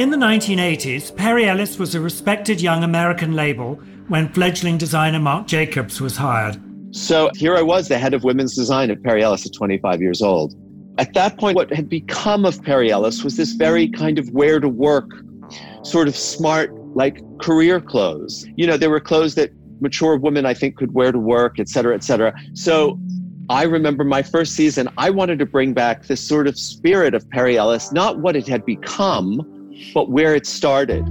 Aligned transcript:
In 0.00 0.08
the 0.08 0.16
1980s, 0.16 1.14
Perry 1.14 1.46
Ellis 1.46 1.78
was 1.78 1.94
a 1.94 2.00
respected 2.00 2.58
young 2.58 2.84
American 2.84 3.34
label 3.34 3.74
when 4.08 4.30
fledgling 4.30 4.78
designer 4.78 5.18
Marc 5.18 5.46
Jacobs 5.46 6.00
was 6.00 6.16
hired. 6.16 6.58
So 6.96 7.30
here 7.34 7.54
I 7.54 7.60
was, 7.60 7.88
the 7.88 7.98
head 7.98 8.14
of 8.14 8.24
women's 8.24 8.56
design 8.56 8.90
at 8.90 9.02
Perry 9.02 9.22
Ellis 9.22 9.44
at 9.44 9.52
25 9.52 10.00
years 10.00 10.22
old. 10.22 10.54
At 10.96 11.12
that 11.12 11.36
point, 11.36 11.56
what 11.56 11.70
had 11.70 11.90
become 11.90 12.46
of 12.46 12.62
Perry 12.62 12.90
Ellis 12.90 13.22
was 13.22 13.36
this 13.36 13.52
very 13.52 13.88
kind 13.88 14.18
of 14.18 14.30
where 14.30 14.58
to 14.58 14.70
work, 14.70 15.10
sort 15.82 16.08
of 16.08 16.16
smart, 16.16 16.72
like 16.96 17.20
career 17.38 17.78
clothes. 17.78 18.46
You 18.56 18.66
know, 18.66 18.78
there 18.78 18.88
were 18.88 19.00
clothes 19.00 19.34
that 19.34 19.50
mature 19.82 20.16
women, 20.16 20.46
I 20.46 20.54
think, 20.54 20.76
could 20.76 20.94
wear 20.94 21.12
to 21.12 21.18
work, 21.18 21.60
et 21.60 21.68
cetera, 21.68 21.94
et 21.94 22.04
cetera. 22.04 22.32
So 22.54 22.98
I 23.50 23.64
remember 23.64 24.04
my 24.04 24.22
first 24.22 24.54
season, 24.54 24.88
I 24.96 25.10
wanted 25.10 25.38
to 25.40 25.44
bring 25.44 25.74
back 25.74 26.06
this 26.06 26.26
sort 26.26 26.46
of 26.46 26.58
spirit 26.58 27.12
of 27.12 27.28
Perry 27.28 27.58
Ellis, 27.58 27.92
not 27.92 28.20
what 28.20 28.34
it 28.34 28.48
had 28.48 28.64
become, 28.64 29.59
but 29.94 30.10
where 30.10 30.34
it 30.34 30.46
started 30.46 31.04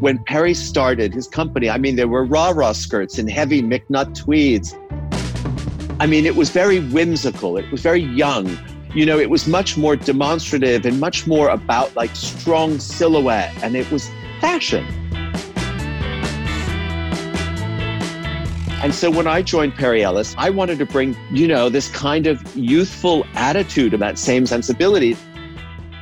when 0.00 0.18
Perry 0.24 0.54
started 0.54 1.12
his 1.12 1.28
company, 1.28 1.68
I 1.68 1.76
mean, 1.76 1.96
there 1.96 2.08
were 2.08 2.24
rah 2.24 2.50
rah 2.50 2.72
skirts 2.72 3.18
and 3.18 3.30
heavy 3.30 3.62
McNutt 3.62 4.14
tweeds. 4.14 4.74
I 6.00 6.06
mean, 6.06 6.24
it 6.24 6.36
was 6.36 6.48
very 6.48 6.80
whimsical, 6.80 7.58
it 7.58 7.70
was 7.70 7.82
very 7.82 8.00
young. 8.00 8.58
You 8.94 9.04
know, 9.04 9.18
it 9.18 9.28
was 9.28 9.46
much 9.46 9.76
more 9.76 9.94
demonstrative 9.94 10.86
and 10.86 10.98
much 10.98 11.26
more 11.26 11.50
about 11.50 11.94
like 11.94 12.16
strong 12.16 12.80
silhouette, 12.80 13.52
and 13.62 13.76
it 13.76 13.88
was 13.90 14.10
fashion. 14.40 14.86
And 18.82 18.94
so 18.94 19.10
when 19.10 19.26
I 19.26 19.42
joined 19.42 19.74
Perry 19.74 20.02
Ellis, 20.02 20.34
I 20.38 20.48
wanted 20.48 20.78
to 20.78 20.86
bring, 20.86 21.14
you 21.30 21.46
know, 21.46 21.68
this 21.68 21.90
kind 21.90 22.26
of 22.26 22.42
youthful 22.56 23.26
attitude 23.34 23.92
and 23.92 24.00
that 24.00 24.18
same 24.18 24.46
sensibility 24.46 25.14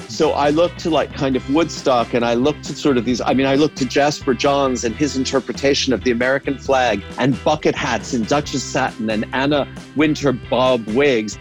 so 0.09 0.33
I 0.33 0.51
looked 0.51 0.79
to 0.81 0.91
like 0.91 1.13
kind 1.13 1.37
of 1.37 1.49
Woodstock 1.55 2.15
and 2.15 2.25
I 2.25 2.35
looked 2.35 2.65
to 2.65 2.75
sort 2.75 2.97
of 2.97 3.05
these, 3.05 3.21
I 3.21 3.35
mean, 3.35 3.47
I 3.47 3.57
looked 3.57 3.77
to 3.79 3.85
Jasper 3.85 4.35
Johns 4.35 4.85
and 4.85 4.95
his 4.95 5.17
interpretation 5.17 5.93
of 5.93 6.03
the 6.03 6.11
American 6.11 6.59
flag 6.59 7.05
and 7.19 7.43
bucket 7.45 7.75
hats 7.75 8.15
and 8.15 8.27
Duchess 8.27 8.63
satin 8.63 9.11
and 9.11 9.27
Anna 9.35 9.69
Wintour 9.97 10.33
bob 10.33 10.87
wigs. 10.89 11.39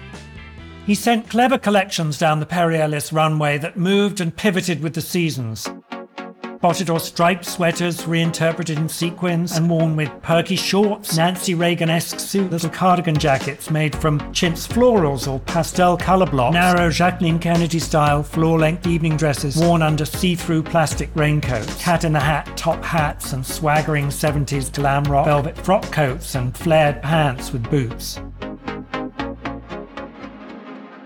He 0.85 0.95
sent 0.95 1.29
clever 1.29 1.57
collections 1.57 2.17
down 2.17 2.39
the 2.39 2.45
Perry 2.45 2.79
Ellis 2.79 3.11
runway 3.11 3.57
that 3.57 3.77
moved 3.77 4.21
and 4.21 4.35
pivoted 4.35 4.81
with 4.81 4.93
the 4.93 5.01
seasons 5.01 5.69
spotted 6.57 6.89
or 6.89 6.99
striped 6.99 7.45
sweaters 7.45 8.07
reinterpreted 8.07 8.79
in 8.79 8.89
sequins 8.89 9.55
and 9.57 9.69
worn 9.69 9.95
with 9.95 10.09
perky 10.23 10.55
shorts, 10.55 11.15
Nancy 11.15 11.53
Reagan 11.53 11.87
esque 11.87 12.19
suits, 12.19 12.51
little 12.51 12.71
cardigan 12.71 13.15
jackets 13.15 13.69
made 13.69 13.95
from 13.95 14.19
chintz 14.33 14.67
florals 14.67 15.31
or 15.31 15.39
pastel 15.41 15.95
colour 15.95 16.25
blocks, 16.25 16.55
narrow 16.55 16.89
Jacqueline 16.89 17.37
Kennedy 17.37 17.77
style 17.77 18.23
floor 18.23 18.57
length 18.57 18.87
evening 18.87 19.17
dresses 19.17 19.55
worn 19.55 19.83
under 19.83 20.03
see 20.03 20.33
through 20.33 20.63
plastic 20.63 21.11
raincoats, 21.15 21.79
cat 21.79 22.03
in 22.03 22.13
the 22.13 22.19
hat 22.19 22.51
top 22.57 22.83
hats, 22.83 23.33
and 23.33 23.45
swaggering 23.45 24.07
70s 24.07 24.73
glam 24.73 25.03
rock 25.03 25.25
velvet 25.25 25.55
frock 25.59 25.83
coats 25.91 26.33
and 26.33 26.57
flared 26.57 26.99
pants 27.03 27.53
with 27.53 27.69
boots. 27.69 28.19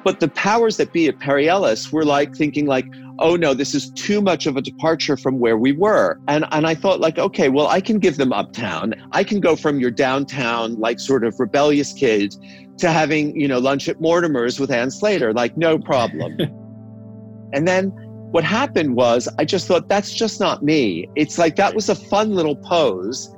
But 0.05 0.21
the 0.21 0.29
powers 0.29 0.77
that 0.77 0.93
be 0.93 1.09
at 1.09 1.19
Perry 1.19 1.49
Ellis 1.49 1.91
were 1.91 2.05
like 2.05 2.35
thinking 2.35 2.65
like, 2.65 2.85
oh 3.21 3.35
no, 3.35 3.53
this 3.53 3.73
is 3.73 3.89
too 3.91 4.21
much 4.21 4.45
of 4.45 4.57
a 4.57 4.61
departure 4.61 5.15
from 5.15 5.39
where 5.39 5.57
we 5.57 5.71
were. 5.71 6.19
And 6.27 6.45
and 6.51 6.67
I 6.67 6.75
thought 6.75 6.99
like, 6.99 7.17
okay, 7.17 7.49
well, 7.49 7.67
I 7.67 7.79
can 7.79 7.99
give 7.99 8.17
them 8.17 8.33
uptown. 8.33 8.93
I 9.13 9.23
can 9.23 9.39
go 9.39 9.55
from 9.55 9.79
your 9.79 9.91
downtown, 9.91 10.75
like 10.79 10.99
sort 10.99 11.23
of 11.23 11.39
rebellious 11.39 11.93
kid 11.93 12.35
to 12.79 12.91
having, 12.91 13.39
you 13.39 13.47
know, 13.47 13.59
lunch 13.59 13.87
at 13.87 14.01
Mortimer's 14.01 14.59
with 14.59 14.71
Ann 14.71 14.91
Slater, 14.91 15.33
like 15.33 15.55
no 15.55 15.77
problem. 15.77 16.37
and 17.53 17.67
then 17.67 17.93
what 18.31 18.43
happened 18.43 18.95
was 18.95 19.29
I 19.37 19.45
just 19.45 19.67
thought 19.67 19.87
that's 19.87 20.13
just 20.13 20.39
not 20.39 20.63
me. 20.63 21.07
It's 21.15 21.37
like 21.37 21.57
that 21.57 21.75
was 21.75 21.89
a 21.89 21.95
fun 21.95 22.33
little 22.33 22.55
pose. 22.55 23.33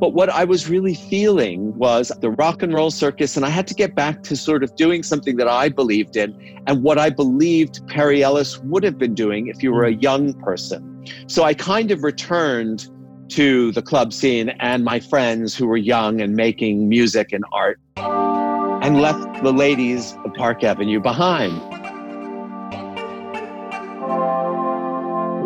But 0.00 0.14
what 0.14 0.28
I 0.30 0.44
was 0.44 0.68
really 0.68 0.94
feeling 0.94 1.76
was 1.76 2.12
the 2.20 2.30
rock 2.30 2.62
and 2.62 2.72
roll 2.72 2.90
circus, 2.90 3.36
and 3.36 3.44
I 3.44 3.48
had 3.48 3.66
to 3.66 3.74
get 3.74 3.94
back 3.94 4.22
to 4.24 4.36
sort 4.36 4.62
of 4.62 4.74
doing 4.76 5.02
something 5.02 5.36
that 5.36 5.48
I 5.48 5.68
believed 5.68 6.16
in 6.16 6.60
and 6.66 6.82
what 6.82 6.98
I 6.98 7.10
believed 7.10 7.86
Perry 7.88 8.22
Ellis 8.22 8.58
would 8.58 8.84
have 8.84 8.96
been 8.96 9.14
doing 9.14 9.48
if 9.48 9.62
you 9.62 9.72
were 9.72 9.84
a 9.84 9.94
young 9.94 10.34
person. 10.34 11.04
So 11.26 11.42
I 11.42 11.54
kind 11.54 11.90
of 11.90 12.04
returned 12.04 12.88
to 13.30 13.72
the 13.72 13.82
club 13.82 14.12
scene 14.12 14.50
and 14.60 14.84
my 14.84 15.00
friends 15.00 15.56
who 15.56 15.66
were 15.66 15.76
young 15.76 16.20
and 16.20 16.34
making 16.34 16.88
music 16.88 17.32
and 17.32 17.44
art 17.52 17.80
and 17.96 19.00
left 19.00 19.42
the 19.42 19.52
ladies 19.52 20.14
of 20.24 20.32
Park 20.34 20.62
Avenue 20.62 21.00
behind. 21.00 21.77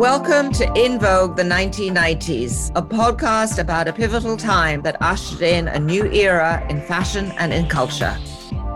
Welcome 0.02 0.50
to 0.54 0.64
In 0.74 0.98
Vogue 0.98 1.36
the 1.36 1.44
1990s, 1.44 2.72
a 2.74 2.82
podcast 2.82 3.60
about 3.60 3.86
a 3.86 3.92
pivotal 3.92 4.36
time 4.36 4.82
that 4.82 5.00
ushered 5.00 5.42
in 5.42 5.68
a 5.68 5.78
new 5.78 6.10
era 6.10 6.66
in 6.68 6.80
fashion 6.80 7.30
and 7.38 7.52
in 7.52 7.68
culture. 7.68 8.18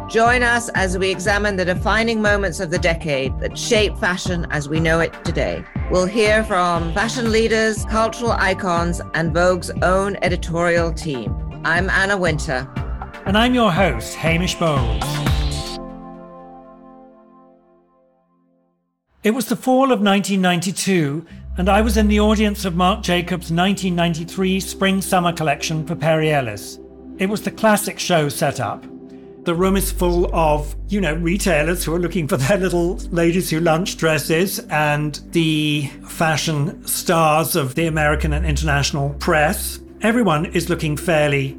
Join 0.08 0.44
us 0.44 0.68
as 0.76 0.96
we 0.96 1.10
examine 1.10 1.56
the 1.56 1.64
defining 1.64 2.22
moments 2.22 2.60
of 2.60 2.70
the 2.70 2.78
decade 2.78 3.36
that 3.40 3.58
shape 3.58 3.98
fashion 3.98 4.46
as 4.50 4.68
we 4.68 4.78
know 4.78 5.00
it 5.00 5.24
today. 5.24 5.64
We'll 5.90 6.06
hear 6.06 6.44
from 6.44 6.94
fashion 6.94 7.32
leaders, 7.32 7.84
cultural 7.86 8.30
icons, 8.30 9.00
and 9.14 9.34
Vogue's 9.34 9.72
own 9.82 10.18
editorial 10.22 10.92
team. 10.92 11.34
I'm 11.64 11.90
Anna 11.90 12.16
Wintour. 12.16 12.72
And 13.26 13.36
I'm 13.36 13.52
your 13.52 13.72
host, 13.72 14.14
Hamish 14.14 14.54
Bowles. 14.54 15.25
It 19.26 19.34
was 19.34 19.46
the 19.46 19.56
fall 19.56 19.90
of 19.90 20.00
1992, 20.00 21.26
and 21.58 21.68
I 21.68 21.80
was 21.80 21.96
in 21.96 22.06
the 22.06 22.20
audience 22.20 22.64
of 22.64 22.76
Marc 22.76 23.02
Jacobs' 23.02 23.50
1993 23.50 24.60
Spring 24.60 25.02
Summer 25.02 25.32
collection 25.32 25.84
for 25.84 25.96
Perry 25.96 26.32
Ellis. 26.32 26.78
It 27.18 27.28
was 27.28 27.42
the 27.42 27.50
classic 27.50 27.98
show 27.98 28.28
setup. 28.28 28.86
The 29.44 29.52
room 29.52 29.76
is 29.76 29.90
full 29.90 30.32
of, 30.32 30.76
you 30.86 31.00
know, 31.00 31.14
retailers 31.14 31.82
who 31.82 31.92
are 31.92 31.98
looking 31.98 32.28
for 32.28 32.36
their 32.36 32.56
little 32.56 32.98
ladies 33.10 33.50
who 33.50 33.58
lunch 33.58 33.96
dresses 33.96 34.60
and 34.70 35.20
the 35.32 35.88
fashion 36.06 36.86
stars 36.86 37.56
of 37.56 37.74
the 37.74 37.88
American 37.88 38.32
and 38.32 38.46
international 38.46 39.10
press. 39.14 39.80
Everyone 40.02 40.46
is 40.46 40.70
looking 40.70 40.96
fairly 40.96 41.58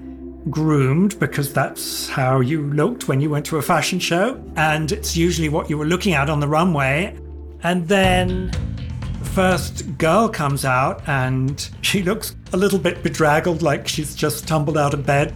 groomed 0.49 1.19
because 1.19 1.51
that's 1.51 2.07
how 2.07 2.39
you 2.39 2.61
looked 2.71 3.09
when 3.09 3.19
you 3.19 3.29
went 3.29 3.45
to 3.47 3.57
a 3.57 3.61
fashion 3.61 3.99
show. 3.99 4.41
And 4.55 4.93
it's 4.93 5.17
usually 5.17 5.49
what 5.49 5.69
you 5.69 5.77
were 5.77 5.83
looking 5.85 6.13
at 6.13 6.29
on 6.29 6.39
the 6.39 6.47
runway. 6.47 7.13
And 7.63 7.87
then 7.87 8.51
the 9.19 9.25
first 9.25 9.97
girl 9.97 10.29
comes 10.29 10.63
out 10.65 11.01
and 11.07 11.69
she 11.81 12.03
looks 12.03 12.35
a 12.53 12.57
little 12.57 12.79
bit 12.79 13.03
bedraggled, 13.03 13.61
like 13.61 13.87
she's 13.87 14.15
just 14.15 14.47
tumbled 14.47 14.77
out 14.77 14.93
of 14.93 15.05
bed. 15.05 15.35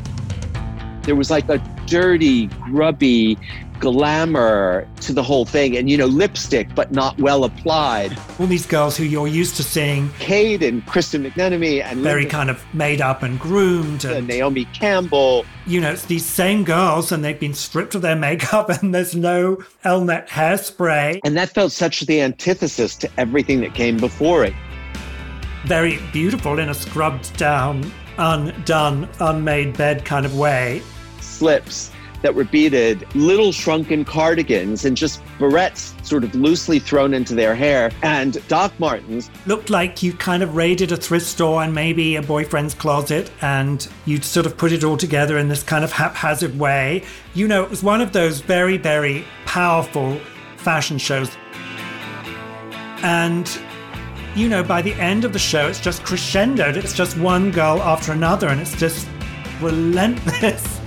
There 1.04 1.16
was 1.16 1.32
like 1.32 1.50
a 1.50 1.58
dirty, 1.91 2.47
grubby 2.47 3.38
glamour 3.81 4.88
to 5.02 5.12
the 5.12 5.24
whole 5.24 5.44
thing 5.44 5.75
and 5.75 5.90
you 5.90 5.97
know 5.97 6.06
lipstick 6.06 6.74
but 6.75 6.91
not 6.91 7.18
well 7.18 7.44
applied. 7.44 8.18
All 8.40 8.46
these 8.46 8.66
girls 8.66 8.96
who 8.96 9.03
you're 9.03 9.28
used 9.28 9.57
to 9.57 9.63
seeing. 9.63 10.09
Kate 10.19 10.63
and 10.63 10.85
Kristen 10.85 11.24
McMenamy 11.24 11.84
and 11.84 12.00
very 12.00 12.22
Linda, 12.22 12.31
kind 12.31 12.50
of 12.50 12.63
made 12.74 13.02
up 13.02 13.24
and 13.24 13.40
groomed 13.40 14.06
and 14.06 14.28
naomi 14.28 14.66
campbell. 14.66 15.46
You 15.66 15.81
know 15.81 15.91
it's 15.91 16.06
these 16.06 16.24
same 16.25 16.63
girls 16.63 17.12
and 17.12 17.25
they've 17.25 17.40
been 17.40 17.56
stripped 17.56 17.96
of 17.96 18.03
their 18.03 18.16
makeup 18.16 18.69
and 18.81 18.96
there's 18.96 19.16
no 19.16 19.58
elnet 19.84 20.29
hairspray. 20.29 21.19
And 21.25 21.35
that 21.35 21.50
felt 21.50 21.73
such 21.73 22.02
the 22.02 22.22
antithesis 22.22 22.96
to 22.97 23.09
everything 23.18 23.59
that 23.62 23.73
came 23.73 23.97
before 23.97 24.46
it. 24.46 24.53
Very 25.66 26.00
beautiful 26.13 26.59
in 26.59 26.69
a 26.69 26.73
scrubbed 26.73 27.35
down 27.35 27.91
undone 28.18 29.09
unmade 29.19 29.75
bed 29.75 30.06
kind 30.06 30.25
of 30.25 30.38
way 30.38 30.84
slips 31.41 31.90
that 32.22 32.35
were 32.35 32.44
beaded, 32.44 33.03
little 33.16 33.52
shrunken 33.52 34.06
cardigans, 34.06 34.85
and 34.85 34.96
just 34.96 35.24
barrettes 35.40 35.91
sort 36.06 36.24
of 36.24 36.35
loosely 36.35 36.78
thrown 36.78 37.16
into 37.16 37.34
their 37.34 37.56
hair, 37.56 37.91
and 38.03 38.47
Doc 38.47 38.72
Martens. 38.78 39.31
Looked 39.47 39.72
like 39.72 40.03
you 40.03 40.14
kind 40.14 40.43
of 40.43 40.55
raided 40.55 40.91
a 40.91 40.97
thrift 40.97 41.26
store 41.26 41.64
and 41.64 41.73
maybe 41.73 42.16
a 42.16 42.22
boyfriend's 42.22 42.76
closet, 42.76 43.32
and 43.41 43.88
you'd 44.05 44.23
sort 44.23 44.46
of 44.46 44.55
put 44.55 44.72
it 44.72 44.84
all 44.84 44.97
together 44.97 45.40
in 45.40 45.47
this 45.47 45.64
kind 45.64 45.84
of 45.84 45.91
haphazard 45.91 46.59
way. 46.59 47.03
You 47.34 47.47
know, 47.47 47.64
it 47.64 47.72
was 47.72 47.82
one 47.82 48.02
of 48.02 48.14
those 48.14 48.40
very, 48.41 48.78
very 48.78 49.26
powerful 49.47 50.20
fashion 50.58 50.99
shows. 50.99 51.32
And 53.02 53.49
you 54.35 54.47
know, 54.47 54.64
by 54.64 54.84
the 54.84 54.94
end 54.94 55.26
of 55.26 55.34
the 55.34 55.40
show, 55.40 55.67
it's 55.67 55.82
just 55.82 56.03
crescendoed. 56.03 56.78
It's 56.78 56.94
just 56.94 57.17
one 57.17 57.49
girl 57.49 57.82
after 57.82 58.11
another, 58.11 58.49
and 58.49 58.61
it's 58.61 58.78
just 58.78 59.08
relentless. 59.59 60.81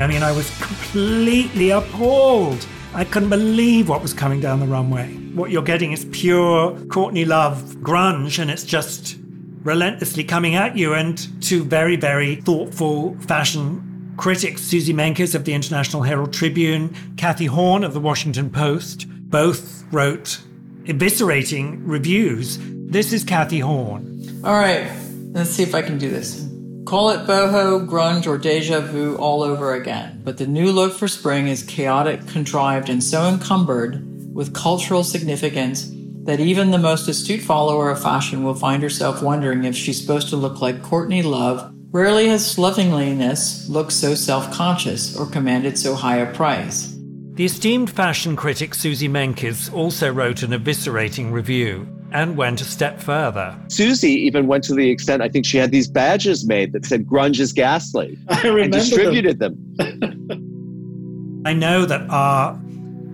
I 0.00 0.08
mean, 0.08 0.24
I 0.24 0.32
was 0.32 0.50
completely 0.58 1.70
appalled. 1.70 2.66
I 2.94 3.04
couldn't 3.04 3.30
believe 3.30 3.88
what 3.88 4.02
was 4.02 4.12
coming 4.12 4.40
down 4.40 4.58
the 4.58 4.66
runway. 4.66 5.12
What 5.34 5.50
you're 5.50 5.62
getting 5.62 5.92
is 5.92 6.04
pure 6.06 6.78
Courtney 6.86 7.24
Love 7.24 7.76
grunge, 7.80 8.40
and 8.40 8.50
it's 8.50 8.64
just 8.64 9.16
relentlessly 9.62 10.24
coming 10.24 10.56
at 10.56 10.76
you. 10.76 10.94
And 10.94 11.42
two 11.42 11.64
very, 11.64 11.94
very 11.96 12.36
thoughtful 12.36 13.16
fashion 13.20 14.14
critics, 14.16 14.62
Suzy 14.62 14.92
Menkes 14.92 15.34
of 15.34 15.44
the 15.44 15.54
International 15.54 16.02
Herald 16.02 16.32
Tribune, 16.32 16.94
Cathy 17.16 17.48
Horyn 17.48 17.84
of 17.84 17.94
the 17.94 18.00
Washington 18.00 18.50
Post, 18.50 19.06
both 19.08 19.84
wrote 19.92 20.40
eviscerating 20.84 21.80
reviews. 21.84 22.58
This 22.60 23.12
is 23.12 23.24
Cathy 23.24 23.60
Horyn. 23.60 24.44
All 24.44 24.54
right, 24.54 24.90
let's 25.32 25.50
see 25.50 25.62
if 25.62 25.74
I 25.74 25.82
can 25.82 25.98
do 25.98 26.10
this. 26.10 26.48
Call 26.94 27.10
it 27.10 27.26
boho, 27.26 27.84
grunge, 27.84 28.24
or 28.24 28.38
deja 28.38 28.78
vu 28.78 29.16
all 29.16 29.42
over 29.42 29.74
again. 29.74 30.20
But 30.22 30.38
the 30.38 30.46
new 30.46 30.70
look 30.70 30.92
for 30.92 31.08
spring 31.08 31.48
is 31.48 31.64
chaotic, 31.64 32.24
contrived, 32.28 32.88
and 32.88 33.02
so 33.02 33.26
encumbered 33.26 34.32
with 34.32 34.54
cultural 34.54 35.02
significance 35.02 35.90
that 36.22 36.38
even 36.38 36.70
the 36.70 36.78
most 36.78 37.08
astute 37.08 37.40
follower 37.40 37.90
of 37.90 38.00
fashion 38.00 38.44
will 38.44 38.54
find 38.54 38.80
herself 38.80 39.24
wondering 39.24 39.64
if 39.64 39.74
she's 39.74 40.00
supposed 40.00 40.28
to 40.28 40.36
look 40.36 40.60
like 40.60 40.84
Courtney 40.84 41.24
Love. 41.24 41.74
Rarely 41.90 42.28
has 42.28 42.48
slovenliness 42.48 43.68
looked 43.68 43.92
so 43.92 44.14
self 44.14 44.52
conscious 44.52 45.16
or 45.16 45.26
commanded 45.26 45.76
so 45.76 45.96
high 45.96 46.18
a 46.18 46.32
price. 46.32 46.96
The 47.32 47.46
esteemed 47.46 47.90
fashion 47.90 48.36
critic 48.36 48.72
Suzy 48.72 49.08
Menkes 49.08 49.68
also 49.74 50.12
wrote 50.12 50.44
an 50.44 50.52
eviscerating 50.52 51.32
review 51.32 51.88
and 52.14 52.36
went 52.36 52.60
a 52.60 52.64
step 52.64 53.00
further. 53.00 53.54
Suzy 53.68 54.12
even 54.12 54.46
went 54.46 54.62
to 54.64 54.74
the 54.74 54.88
extent, 54.88 55.20
I 55.20 55.28
think 55.28 55.44
she 55.44 55.58
had 55.58 55.72
these 55.72 55.88
badges 55.88 56.46
made 56.46 56.72
that 56.72 56.86
said 56.86 57.06
grunge 57.06 57.40
is 57.40 57.52
ghastly 57.52 58.16
and 58.28 58.72
distributed 58.72 59.40
them. 59.40 59.56
them. 59.76 61.42
I 61.44 61.52
know 61.52 61.84
that 61.84 62.08
our 62.08 62.58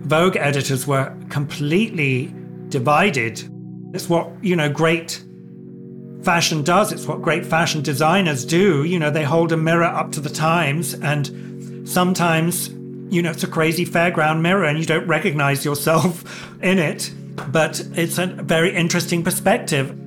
Vogue 0.03 0.37
editors 0.37 0.85
were 0.85 1.13
completely 1.29 2.33
divided. 2.69 3.43
It's 3.93 4.07
what, 4.07 4.29
you 4.41 4.55
know, 4.55 4.69
great 4.69 5.23
fashion 6.21 6.63
does. 6.63 6.91
It's 6.91 7.07
what 7.07 7.21
great 7.21 7.45
fashion 7.45 7.81
designers 7.81 8.45
do. 8.45 8.83
You 8.83 8.99
know, 8.99 9.09
they 9.09 9.23
hold 9.23 9.51
a 9.51 9.57
mirror 9.57 9.83
up 9.83 10.11
to 10.13 10.19
the 10.19 10.29
times, 10.29 10.93
and 10.93 11.89
sometimes, 11.89 12.69
you 13.09 13.21
know, 13.21 13.31
it's 13.31 13.43
a 13.43 13.47
crazy 13.47 13.85
fairground 13.85 14.41
mirror 14.41 14.65
and 14.65 14.77
you 14.77 14.85
don't 14.85 15.07
recognize 15.07 15.65
yourself 15.65 16.23
in 16.61 16.77
it 16.77 17.11
but 17.51 17.81
it's 17.95 18.17
a 18.17 18.27
very 18.27 18.75
interesting 18.75 19.23
perspective. 19.23 19.97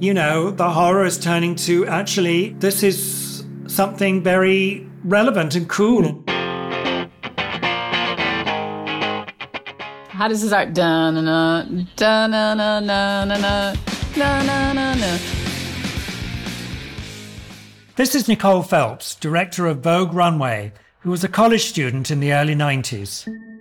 You 0.00 0.14
know, 0.14 0.50
the 0.50 0.68
horror 0.68 1.04
is 1.04 1.18
turning 1.18 1.54
to 1.66 1.86
actually, 1.86 2.54
this 2.58 2.82
is 2.82 3.44
something 3.68 4.22
very 4.22 4.86
relevant 5.04 5.54
and 5.54 5.68
cool. 5.68 6.24
How 10.08 10.28
does 10.28 10.40
this 10.40 10.50
start? 10.50 10.74
Dun 10.74 11.14
na 11.14 11.20
na, 11.20 11.64
na 11.98 12.54
na 12.54 12.54
na 12.54 12.80
na 12.80 13.24
na, 13.24 13.74
na 14.16 14.72
na 14.72 14.94
na 14.94 15.18
This 17.96 18.14
is 18.14 18.26
Nicole 18.26 18.62
Phelps, 18.62 19.14
director 19.16 19.66
of 19.66 19.80
Vogue 19.80 20.14
Runway, 20.14 20.72
who 21.00 21.10
was 21.10 21.22
a 21.22 21.28
college 21.28 21.64
student 21.64 22.10
in 22.10 22.20
the 22.20 22.32
early 22.32 22.54
90s. 22.54 23.51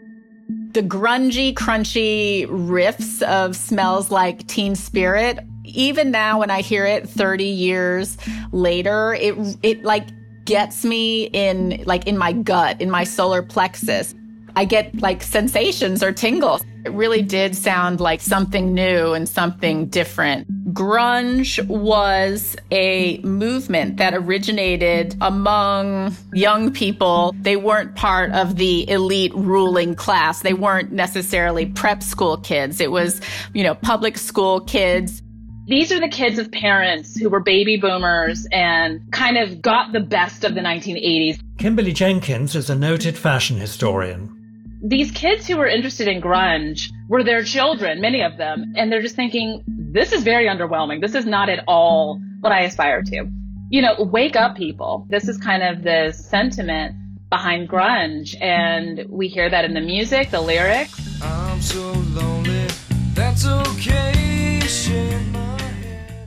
The 0.73 0.81
grungy, 0.81 1.53
crunchy 1.53 2.47
riffs 2.47 3.21
of 3.23 3.55
smells 3.57 4.09
like 4.09 4.47
teen 4.47 4.75
spirit. 4.75 5.39
Even 5.65 6.11
now, 6.11 6.39
when 6.39 6.49
I 6.49 6.61
hear 6.61 6.85
it 6.85 7.09
30 7.09 7.43
years 7.43 8.17
later, 8.53 9.13
it, 9.13 9.35
it 9.63 9.83
like 9.83 10.07
gets 10.45 10.85
me 10.85 11.25
in, 11.25 11.83
like 11.85 12.07
in 12.07 12.17
my 12.17 12.31
gut, 12.31 12.79
in 12.79 12.89
my 12.89 13.03
solar 13.03 13.41
plexus. 13.41 14.15
I 14.55 14.65
get 14.65 15.01
like 15.01 15.23
sensations 15.23 16.03
or 16.03 16.11
tingles. 16.11 16.63
It 16.83 16.91
really 16.93 17.21
did 17.21 17.55
sound 17.55 17.99
like 17.99 18.21
something 18.21 18.73
new 18.73 19.13
and 19.13 19.29
something 19.29 19.85
different. 19.87 20.73
Grunge 20.73 21.63
was 21.67 22.55
a 22.71 23.19
movement 23.19 23.97
that 23.97 24.15
originated 24.15 25.15
among 25.21 26.15
young 26.33 26.71
people. 26.71 27.35
They 27.39 27.55
weren't 27.55 27.95
part 27.95 28.31
of 28.31 28.55
the 28.55 28.89
elite 28.89 29.33
ruling 29.35 29.93
class. 29.93 30.41
They 30.41 30.53
weren't 30.53 30.91
necessarily 30.91 31.67
prep 31.67 32.01
school 32.01 32.37
kids. 32.37 32.81
It 32.81 32.91
was, 32.91 33.21
you 33.53 33.63
know, 33.63 33.75
public 33.75 34.17
school 34.17 34.61
kids. 34.61 35.21
These 35.67 35.91
are 35.91 35.99
the 35.99 36.09
kids 36.09 36.39
of 36.39 36.51
parents 36.51 37.15
who 37.15 37.29
were 37.29 37.41
baby 37.41 37.77
boomers 37.77 38.47
and 38.51 39.01
kind 39.11 39.37
of 39.37 39.61
got 39.61 39.93
the 39.93 39.99
best 39.99 40.43
of 40.43 40.55
the 40.55 40.61
1980s. 40.61 41.39
Kimberly 41.59 41.93
Jenkins 41.93 42.55
is 42.55 42.71
a 42.71 42.75
noted 42.75 43.15
fashion 43.15 43.57
historian 43.57 44.40
these 44.83 45.11
kids 45.11 45.47
who 45.47 45.57
were 45.57 45.67
interested 45.67 46.07
in 46.07 46.21
grunge 46.21 46.91
were 47.07 47.23
their 47.23 47.43
children, 47.43 48.01
many 48.01 48.21
of 48.21 48.37
them, 48.37 48.73
and 48.75 48.91
they're 48.91 49.01
just 49.01 49.15
thinking, 49.15 49.63
this 49.67 50.11
is 50.11 50.23
very 50.23 50.47
underwhelming. 50.47 51.01
This 51.01 51.13
is 51.13 51.25
not 51.25 51.49
at 51.49 51.63
all 51.67 52.19
what 52.39 52.51
I 52.51 52.61
aspire 52.61 53.03
to. 53.03 53.27
You 53.69 53.81
know, 53.81 53.95
wake 53.99 54.35
up, 54.35 54.55
people. 54.55 55.05
This 55.09 55.27
is 55.27 55.37
kind 55.37 55.61
of 55.61 55.83
the 55.83 56.11
sentiment 56.11 56.95
behind 57.29 57.69
grunge, 57.69 58.35
and 58.41 59.05
we 59.07 59.27
hear 59.27 59.49
that 59.49 59.65
in 59.65 59.73
the 59.73 59.81
music, 59.81 60.31
the 60.31 60.41
lyrics. 60.41 60.99
I'm 61.21 61.61
so 61.61 61.91
lonely, 61.91 62.67
that's 63.13 63.45
okay. 63.45 64.59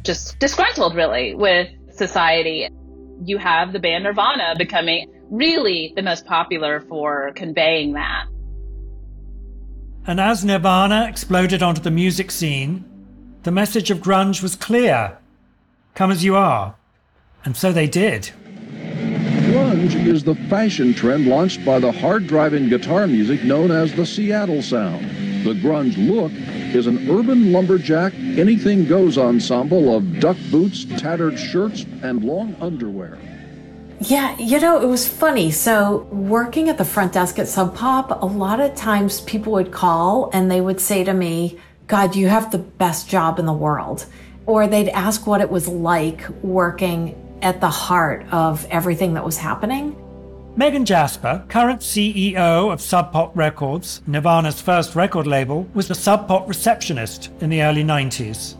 Just 0.04 0.38
disgruntled, 0.38 0.94
really, 0.94 1.34
with 1.34 1.68
society. 1.90 2.68
You 3.24 3.38
have 3.38 3.72
the 3.72 3.78
band 3.78 4.04
Nirvana 4.04 4.54
becoming 4.58 5.10
really 5.30 5.92
the 5.96 6.02
most 6.02 6.26
popular 6.26 6.80
for 6.80 7.32
conveying 7.34 7.94
that. 7.94 8.26
And 10.06 10.20
as 10.20 10.44
Nirvana 10.44 11.06
exploded 11.08 11.62
onto 11.62 11.80
the 11.80 11.90
music 11.90 12.30
scene, 12.30 12.84
the 13.42 13.50
message 13.50 13.90
of 13.90 14.00
grunge 14.00 14.42
was 14.42 14.54
clear 14.54 15.16
come 15.94 16.10
as 16.10 16.24
you 16.24 16.34
are. 16.34 16.74
And 17.44 17.56
so 17.56 17.72
they 17.72 17.86
did. 17.86 18.30
Grunge 18.74 19.94
is 20.06 20.24
the 20.24 20.34
fashion 20.50 20.92
trend 20.92 21.26
launched 21.26 21.64
by 21.64 21.78
the 21.78 21.92
hard 21.92 22.26
driving 22.26 22.68
guitar 22.68 23.06
music 23.06 23.44
known 23.44 23.70
as 23.70 23.94
the 23.94 24.04
Seattle 24.04 24.60
Sound. 24.60 25.04
The 25.44 25.54
grunge 25.54 25.96
look 25.96 26.32
is 26.74 26.86
an 26.86 27.08
urban 27.08 27.52
lumberjack, 27.52 28.12
anything 28.14 28.86
goes 28.86 29.16
ensemble 29.16 29.96
of 29.96 30.20
duck 30.20 30.36
boots, 30.50 30.84
tattered 30.84 31.38
shirts, 31.38 31.86
and 32.02 32.24
long 32.24 32.56
underwear. 32.60 33.18
Yeah, 34.06 34.36
you 34.38 34.60
know, 34.60 34.82
it 34.82 34.86
was 34.86 35.08
funny. 35.08 35.50
So, 35.50 36.06
working 36.12 36.68
at 36.68 36.76
the 36.76 36.84
front 36.84 37.14
desk 37.14 37.38
at 37.38 37.48
Sub 37.48 37.74
Pop, 37.74 38.22
a 38.22 38.26
lot 38.26 38.60
of 38.60 38.74
times 38.74 39.22
people 39.22 39.52
would 39.54 39.72
call 39.72 40.28
and 40.34 40.50
they 40.50 40.60
would 40.60 40.78
say 40.78 41.04
to 41.04 41.14
me, 41.14 41.58
God, 41.86 42.14
you 42.14 42.28
have 42.28 42.50
the 42.50 42.58
best 42.58 43.08
job 43.08 43.38
in 43.38 43.46
the 43.46 43.52
world. 43.54 44.04
Or 44.44 44.66
they'd 44.66 44.90
ask 44.90 45.26
what 45.26 45.40
it 45.40 45.50
was 45.50 45.68
like 45.68 46.28
working 46.42 47.16
at 47.40 47.62
the 47.62 47.70
heart 47.70 48.26
of 48.30 48.66
everything 48.66 49.14
that 49.14 49.24
was 49.24 49.38
happening. 49.38 49.96
Megan 50.54 50.84
Jasper, 50.84 51.42
current 51.48 51.80
CEO 51.80 52.70
of 52.70 52.82
Sub 52.82 53.10
Pop 53.10 53.34
Records, 53.34 54.02
Nirvana's 54.06 54.60
first 54.60 54.94
record 54.94 55.26
label, 55.26 55.66
was 55.72 55.88
the 55.88 55.94
Sub 55.94 56.28
Pop 56.28 56.46
receptionist 56.46 57.30
in 57.40 57.48
the 57.48 57.62
early 57.62 57.82
90s. 57.82 58.56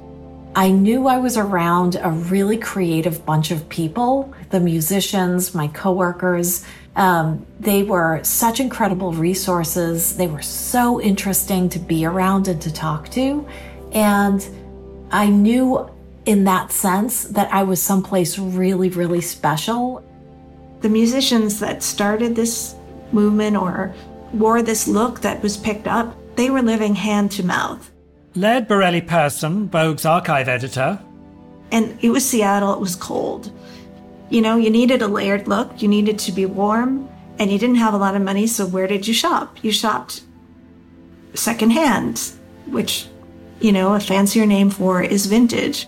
I 0.57 0.71
knew 0.71 1.09
I 1.09 1.19
was 1.19 1.37
around 1.37 1.97
a 2.01 2.11
really 2.11 2.57
creative 2.59 3.27
bunch 3.27 3.51
of 3.51 3.69
people 3.69 4.33
the 4.51 4.61
musicians, 4.61 5.53
my 5.53 5.67
coworkers. 5.69 6.65
Um, 6.95 7.45
they 7.59 7.83
were 7.83 8.21
such 8.23 8.61
incredible 8.61 9.13
resources. 9.13 10.17
They 10.17 10.29
were 10.29 10.43
so 10.43 11.01
interesting 11.01 11.69
to 11.71 11.81
be 11.81 12.07
around 12.07 12.47
and 12.47 12.63
to 12.63 12.73
talk 12.73 13.09
to. 13.11 13.45
And 13.91 14.47
I 15.11 15.27
knew 15.27 15.91
in 16.25 16.45
that 16.45 16.71
sense 16.71 17.25
that 17.25 17.53
I 17.53 17.65
was 17.65 17.83
someplace 17.83 18.39
really, 18.39 18.91
really 18.91 19.21
special. 19.21 20.05
The 20.83 20.89
musicians 20.89 21.59
that 21.59 21.83
started 21.83 22.37
this 22.37 22.77
movement 23.11 23.57
or 23.57 23.93
wore 24.33 24.63
this 24.63 24.87
look 24.87 25.21
that 25.23 25.43
was 25.43 25.57
picked 25.57 25.89
up, 25.89 26.15
they 26.37 26.49
were 26.49 26.63
living 26.63 26.95
hand 26.95 27.33
to 27.33 27.45
mouth. 27.45 27.91
Laird 28.37 28.67
Borrelli-Persson, 28.67 29.69
Vogue's 29.69 30.05
archive 30.05 30.49
editor. 30.49 30.99
And 31.71 31.97
it 32.03 32.11
was 32.11 32.29
Seattle, 32.29 32.75
it 32.75 32.81
was 32.81 32.97
cold. 32.97 33.53
You 34.29 34.41
know, 34.41 34.57
you 34.57 34.71
needed 34.71 35.03
a 35.03 35.07
layered 35.07 35.47
look, 35.47 35.81
you 35.81 35.89
needed 35.89 36.19
to 36.21 36.33
be 36.33 36.45
warm, 36.45 37.09
and 37.39 37.51
you 37.53 37.59
didn't 37.59 37.77
have 37.77 37.95
a 37.95 37.97
lot 37.97 38.17
of 38.17 38.23
money, 38.23 38.47
so 38.47 38.67
where 38.67 38.89
did 38.89 39.07
you 39.07 39.15
shop? 39.15 39.63
You 39.63 39.71
shopped 39.71 40.23
secondhand, 41.35 42.33
which, 42.67 43.07
you 43.61 43.73
know, 43.73 43.95
a 43.95 44.01
fancier 44.01 44.47
name 44.47 44.71
for 44.71 45.03
is 45.03 45.27
vintage. 45.27 45.87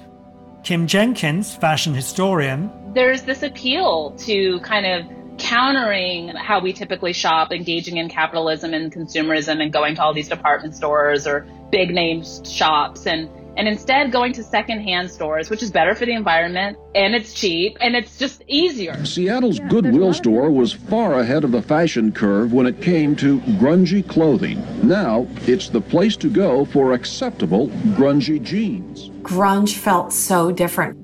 Kim 0.63 0.87
Jenkins, 0.87 1.55
fashion 1.55 1.95
historian. 1.95 2.71
There's 2.95 3.23
this 3.23 3.43
appeal 3.43 4.13
to 4.19 4.61
kind 4.61 4.87
of 4.87 5.39
countering 5.39 6.29
how 6.29 6.61
we 6.61 6.73
typically 6.73 7.13
shop, 7.13 7.53
engaging 7.53 7.99
in 7.99 8.09
capitalism 8.09 8.73
and 8.73 8.93
consumerism 8.93 9.61
and 9.61 9.73
going 9.73 9.97
to 9.97 10.03
all 10.03 10.15
these 10.15 10.29
department 10.29 10.75
stores 10.75 11.27
or 11.27 11.47
big 11.71 11.91
name 11.91 12.23
shops 12.45 13.07
and 13.07 13.29
and 13.57 13.67
instead 13.67 14.13
going 14.13 14.35
to 14.35 14.45
secondhand 14.45 15.11
stores, 15.11 15.49
which 15.49 15.63
is 15.63 15.71
better 15.71 15.95
for 15.95 16.05
the 16.05 16.13
environment 16.13 16.77
and 16.95 17.15
it's 17.15 17.33
cheap 17.33 17.77
and 17.81 17.97
it's 17.97 18.19
just 18.19 18.43
easier. 18.49 19.03
Seattle's 19.05 19.59
yeah, 19.59 19.69
Goodwill 19.69 20.13
store 20.13 20.51
was 20.51 20.73
far 20.73 21.21
ahead 21.21 21.43
of 21.43 21.53
the 21.53 21.63
fashion 21.63 22.13
curve 22.13 22.53
when 22.53 22.67
it 22.67 22.83
came 22.83 23.17
to 23.17 23.41
grungy 23.59 24.07
clothing. 24.07 24.63
Now 24.87 25.27
it's 25.47 25.71
the 25.71 25.81
place 25.81 26.17
to 26.19 26.29
go 26.29 26.67
for 26.67 26.93
acceptable 26.93 27.69
grungy 27.97 28.43
jeans. 28.43 29.09
Grunge 29.23 29.75
felt 29.75 30.13
so 30.13 30.53
different. 30.53 30.99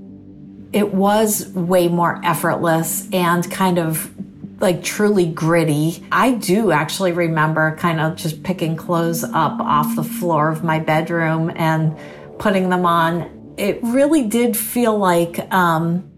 It 0.75 0.93
was 0.95 1.49
way 1.55 1.89
more 1.89 2.21
effortless 2.25 3.09
and 3.13 3.51
kind 3.51 3.79
of 3.79 4.11
like 4.63 4.83
truly 4.83 5.27
gritty. 5.27 6.03
I 6.11 6.33
do 6.33 6.71
actually 6.71 7.13
remember 7.13 7.77
kind 7.77 8.01
of 8.01 8.17
just 8.17 8.43
picking 8.43 8.77
clothes 8.77 9.25
up 9.25 9.61
off 9.61 9.97
the 9.97 10.05
floor 10.05 10.49
of 10.49 10.65
my 10.65 10.79
bedroom 10.79 11.51
and 11.55 11.97
putting 12.39 12.71
them 12.71 12.87
on. 12.87 13.55
It 13.59 13.81
really 13.83 14.27
did 14.27 14.57
feel 14.57 14.97
like 14.97 15.53
um, 15.53 16.11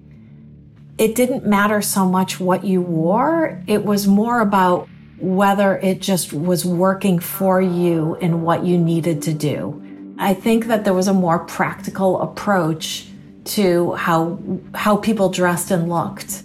it 0.99 1.15
didn't 1.15 1.45
matter 1.45 1.83
so 1.83 2.05
much 2.05 2.39
what 2.39 2.65
you 2.65 2.81
wore. 2.81 3.63
It 3.67 3.85
was 3.85 4.07
more 4.07 4.41
about 4.41 4.89
whether 5.19 5.79
it 5.79 6.01
just 6.01 6.33
was 6.33 6.65
working 6.65 7.19
for 7.19 7.61
you 7.61 8.17
and 8.21 8.43
what 8.45 8.65
you 8.65 8.79
needed 8.79 9.23
to 9.23 9.33
do. 9.33 9.81
I 10.19 10.35
think 10.35 10.67
that 10.67 10.85
there 10.85 10.95
was 10.95 11.09
a 11.09 11.15
more 11.15 11.41
practical 11.41 12.21
approach 12.21 13.09
to 13.45 13.93
how 13.93 14.39
how 14.75 14.97
people 14.97 15.29
dressed 15.29 15.71
and 15.71 15.89
looked. 15.89 16.45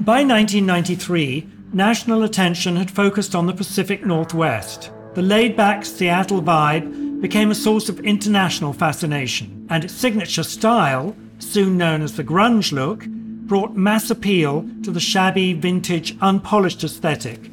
By 0.00 0.22
1993, 0.22 1.48
national 1.72 2.24
attention 2.24 2.76
had 2.76 2.90
focused 2.90 3.34
on 3.34 3.46
the 3.46 3.54
Pacific 3.54 4.04
Northwest. 4.04 4.90
The 5.14 5.22
laid-back 5.22 5.84
Seattle 5.84 6.42
vibe 6.42 7.22
became 7.22 7.50
a 7.50 7.54
source 7.54 7.88
of 7.88 8.00
international 8.00 8.74
fascination, 8.74 9.66
and 9.70 9.84
its 9.84 9.94
signature 9.94 10.42
style, 10.42 11.16
soon 11.38 11.78
known 11.78 12.02
as 12.02 12.16
the 12.16 12.24
grunge 12.24 12.72
look, 12.72 13.06
brought 13.06 13.76
mass 13.76 14.10
appeal 14.10 14.68
to 14.82 14.90
the 14.90 15.00
shabby, 15.00 15.54
vintage, 15.54 16.16
unpolished 16.20 16.84
aesthetic, 16.84 17.50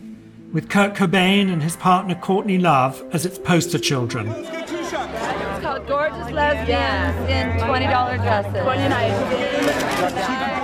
with 0.52 0.68
Kurt 0.68 0.94
Cobain 0.94 1.54
and 1.54 1.64
his 1.64 1.78
partner 1.78 2.16
Courtney 2.16 2.58
Love 2.58 3.02
as 3.14 3.26
its 3.26 3.38
poster 3.38 3.80
children. 3.80 4.28
It's 4.28 5.62
called 5.62 5.88
Gorgeous 5.88 6.32
Lesbians 6.32 7.30
in 7.30 7.50
$20 7.62 8.18
dresses. 8.24 8.62
29 8.62 9.12
The 10.02 10.61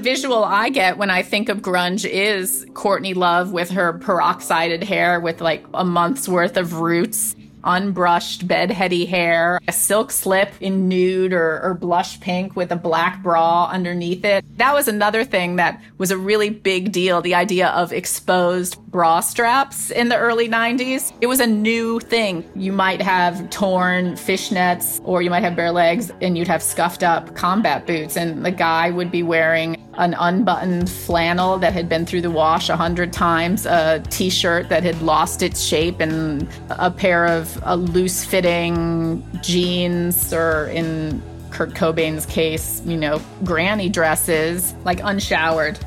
visual 0.00 0.42
I 0.44 0.68
get 0.70 0.98
when 0.98 1.10
I 1.10 1.22
think 1.22 1.48
of 1.48 1.58
grunge 1.58 2.08
is 2.08 2.66
Courtney 2.74 3.14
Love 3.14 3.52
with 3.52 3.70
her 3.70 3.98
peroxided 3.98 4.82
hair 4.82 5.20
with 5.20 5.40
like 5.40 5.64
a 5.74 5.84
month's 5.84 6.28
worth 6.28 6.56
of 6.56 6.80
roots 6.80 7.36
unbrushed 7.64 8.46
bedheady 8.46 9.06
hair, 9.06 9.60
a 9.68 9.72
silk 9.72 10.10
slip 10.10 10.50
in 10.60 10.88
nude 10.88 11.32
or, 11.32 11.60
or, 11.62 11.74
blush 11.74 12.20
pink 12.20 12.56
with 12.56 12.70
a 12.72 12.76
black 12.76 13.22
bra 13.22 13.68
underneath 13.70 14.24
it. 14.24 14.44
That 14.58 14.74
was 14.74 14.88
another 14.88 15.24
thing 15.24 15.56
that 15.56 15.80
was 15.98 16.10
a 16.10 16.18
really 16.18 16.50
big 16.50 16.92
deal. 16.92 17.22
The 17.22 17.34
idea 17.34 17.68
of 17.68 17.92
exposed 17.92 18.78
bra 18.90 19.20
straps 19.20 19.90
in 19.90 20.08
the 20.08 20.16
early 20.16 20.48
90s. 20.48 21.12
It 21.20 21.26
was 21.26 21.40
a 21.40 21.46
new 21.46 22.00
thing. 22.00 22.48
You 22.54 22.72
might 22.72 23.00
have 23.00 23.48
torn 23.50 24.12
fishnets 24.12 25.00
or 25.04 25.22
you 25.22 25.30
might 25.30 25.42
have 25.42 25.56
bare 25.56 25.72
legs 25.72 26.12
and 26.20 26.36
you'd 26.36 26.48
have 26.48 26.62
scuffed 26.62 27.02
up 27.02 27.34
combat 27.34 27.86
boots 27.86 28.16
and 28.16 28.44
the 28.44 28.50
guy 28.50 28.90
would 28.90 29.10
be 29.10 29.22
wearing 29.22 29.76
an 30.00 30.14
unbuttoned 30.18 30.90
flannel 30.90 31.58
that 31.58 31.74
had 31.74 31.88
been 31.88 32.06
through 32.06 32.22
the 32.22 32.30
wash 32.30 32.70
a 32.70 32.76
hundred 32.76 33.12
times, 33.12 33.66
a 33.66 34.02
t-shirt 34.08 34.70
that 34.70 34.82
had 34.82 35.00
lost 35.02 35.42
its 35.42 35.62
shape, 35.62 36.00
and 36.00 36.48
a 36.70 36.90
pair 36.90 37.26
of 37.26 37.62
uh, 37.64 37.74
loose-fitting 37.74 39.22
jeans, 39.42 40.32
or 40.32 40.68
in 40.68 41.22
Kurt 41.50 41.74
Cobain's 41.74 42.24
case, 42.24 42.80
you 42.86 42.96
know, 42.96 43.20
granny 43.44 43.90
dresses, 43.90 44.74
like 44.84 45.00
unshowered, 45.02 45.78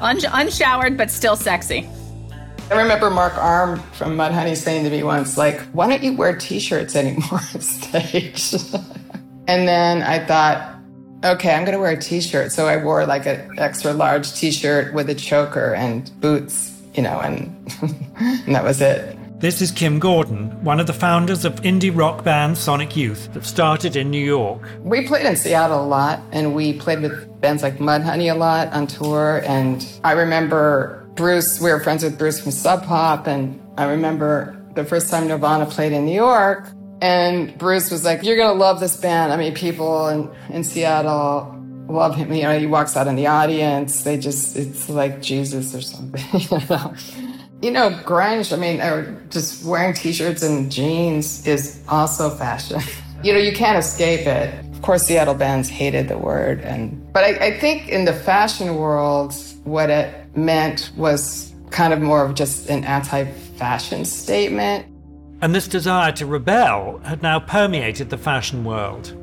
Un- 0.00 0.18
unshowered 0.32 0.96
but 0.96 1.08
still 1.08 1.36
sexy. 1.36 1.88
I 2.70 2.80
remember 2.80 3.08
Mark 3.08 3.36
Arm 3.38 3.78
from 3.92 4.16
Mudhoney 4.16 4.56
saying 4.56 4.82
to 4.84 4.90
me 4.90 5.04
once, 5.04 5.38
like, 5.38 5.60
"Why 5.72 5.86
don't 5.86 6.02
you 6.02 6.16
wear 6.16 6.34
t-shirts 6.36 6.96
anymore 6.96 7.40
on 7.54 7.60
stage?" 7.60 8.54
and 9.46 9.68
then 9.68 10.02
I 10.02 10.18
thought 10.24 10.73
okay, 11.24 11.54
I'm 11.54 11.64
going 11.64 11.74
to 11.74 11.80
wear 11.80 11.92
a 11.92 12.00
t-shirt. 12.00 12.52
So 12.52 12.66
I 12.66 12.76
wore 12.76 13.06
like 13.06 13.26
an 13.26 13.58
extra 13.58 13.92
large 13.92 14.32
t-shirt 14.34 14.92
with 14.94 15.08
a 15.08 15.14
choker 15.14 15.74
and 15.74 16.10
boots, 16.20 16.80
you 16.94 17.02
know, 17.02 17.20
and, 17.20 17.50
and 18.16 18.54
that 18.54 18.64
was 18.64 18.80
it. 18.80 19.18
This 19.40 19.60
is 19.60 19.70
Kim 19.70 19.98
Gordon, 19.98 20.62
one 20.64 20.80
of 20.80 20.86
the 20.86 20.92
founders 20.92 21.44
of 21.44 21.56
indie 21.62 21.94
rock 21.94 22.24
band 22.24 22.56
Sonic 22.56 22.96
Youth 22.96 23.32
that 23.34 23.44
started 23.44 23.96
in 23.96 24.10
New 24.10 24.24
York. 24.24 24.62
We 24.80 25.06
played 25.06 25.26
in 25.26 25.36
Seattle 25.36 25.84
a 25.84 25.86
lot 25.86 26.20
and 26.32 26.54
we 26.54 26.72
played 26.74 27.02
with 27.02 27.40
bands 27.40 27.62
like 27.62 27.78
Mudhoney 27.78 28.32
a 28.32 28.36
lot 28.36 28.72
on 28.72 28.86
tour. 28.86 29.42
And 29.44 29.86
I 30.02 30.12
remember 30.12 31.06
Bruce, 31.14 31.60
we 31.60 31.70
were 31.70 31.80
friends 31.80 32.04
with 32.04 32.16
Bruce 32.16 32.40
from 32.40 32.52
Sub 32.52 32.84
Pop. 32.84 33.26
And 33.26 33.60
I 33.76 33.84
remember 33.84 34.58
the 34.74 34.84
first 34.84 35.10
time 35.10 35.28
Nirvana 35.28 35.66
played 35.66 35.92
in 35.92 36.06
New 36.06 36.14
York, 36.14 36.66
and 37.04 37.58
Bruce 37.58 37.90
was 37.90 38.02
like, 38.02 38.22
You're 38.22 38.38
going 38.38 38.54
to 38.56 38.58
love 38.58 38.80
this 38.80 38.96
band. 38.96 39.30
I 39.30 39.36
mean, 39.36 39.54
people 39.54 40.08
in, 40.08 40.30
in 40.48 40.64
Seattle 40.64 41.54
love 41.86 42.16
him. 42.16 42.32
You 42.32 42.44
know, 42.44 42.58
he 42.58 42.64
walks 42.64 42.96
out 42.96 43.06
in 43.06 43.14
the 43.14 43.26
audience. 43.26 44.04
They 44.04 44.16
just, 44.16 44.56
it's 44.56 44.88
like 44.88 45.20
Jesus 45.20 45.74
or 45.74 45.82
something. 45.82 46.24
you 46.40 46.66
know, 46.70 46.94
you 47.60 47.70
know 47.72 47.90
grunge, 48.04 48.54
I 48.54 48.56
mean, 48.56 48.80
or 48.80 49.22
just 49.28 49.66
wearing 49.66 49.92
t 49.92 50.14
shirts 50.14 50.42
and 50.42 50.72
jeans 50.72 51.46
is 51.46 51.84
also 51.88 52.30
fashion. 52.30 52.80
you 53.22 53.34
know, 53.34 53.38
you 53.38 53.52
can't 53.52 53.76
escape 53.76 54.26
it. 54.26 54.54
Of 54.72 54.80
course, 54.80 55.02
Seattle 55.02 55.34
bands 55.34 55.68
hated 55.68 56.08
the 56.08 56.16
word. 56.16 56.60
and 56.62 57.12
But 57.12 57.24
I, 57.24 57.48
I 57.48 57.58
think 57.58 57.86
in 57.88 58.06
the 58.06 58.14
fashion 58.14 58.76
world, 58.76 59.34
what 59.64 59.90
it 59.90 60.34
meant 60.34 60.90
was 60.96 61.52
kind 61.68 61.92
of 61.92 62.00
more 62.00 62.24
of 62.24 62.34
just 62.34 62.70
an 62.70 62.82
anti 62.84 63.24
fashion 63.58 64.06
statement 64.06 64.86
and 65.40 65.54
this 65.54 65.68
desire 65.68 66.12
to 66.12 66.26
rebel 66.26 67.00
had 67.04 67.22
now 67.22 67.40
permeated 67.40 68.10
the 68.10 68.18
fashion 68.18 68.64
world. 68.64 69.16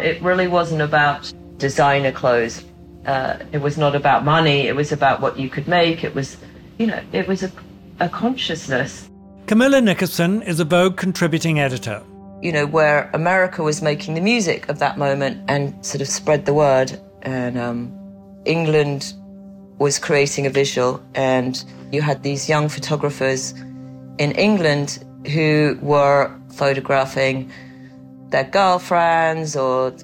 It 0.00 0.20
really 0.22 0.48
wasn't 0.48 0.82
about 0.82 1.32
designer 1.58 2.12
clothes. 2.12 2.64
Uh, 3.06 3.38
it 3.52 3.58
was 3.58 3.78
not 3.78 3.94
about 3.94 4.24
money. 4.24 4.66
It 4.66 4.74
was 4.74 4.92
about 4.92 5.20
what 5.20 5.38
you 5.38 5.48
could 5.48 5.68
make. 5.68 6.04
It 6.04 6.14
was, 6.14 6.36
you 6.78 6.86
know, 6.86 7.00
it 7.12 7.28
was 7.28 7.42
a, 7.42 7.52
a 8.00 8.08
consciousness. 8.08 9.08
Camilla 9.46 9.80
Nickerson 9.80 10.42
is 10.42 10.58
a 10.58 10.64
Vogue 10.64 10.96
contributing 10.96 11.60
editor. 11.60 12.02
You 12.40 12.50
know, 12.50 12.66
where 12.66 13.10
America 13.14 13.62
was 13.62 13.82
making 13.82 14.14
the 14.14 14.20
music 14.20 14.68
of 14.68 14.78
that 14.78 14.98
moment 14.98 15.44
and 15.48 15.84
sort 15.84 16.00
of 16.00 16.08
spread 16.08 16.46
the 16.46 16.54
word, 16.54 16.98
and 17.22 17.58
um, 17.58 17.92
England 18.44 19.14
was 19.78 19.98
creating 19.98 20.46
a 20.46 20.50
visual, 20.50 21.02
and 21.14 21.64
you 21.92 22.02
had 22.02 22.22
these 22.22 22.48
young 22.48 22.68
photographers 22.68 23.54
in 24.18 24.32
England 24.32 25.04
who 25.32 25.78
were 25.80 26.30
photographing 26.52 27.50
their 28.28 28.44
girlfriends 28.44 29.56
or 29.56 29.94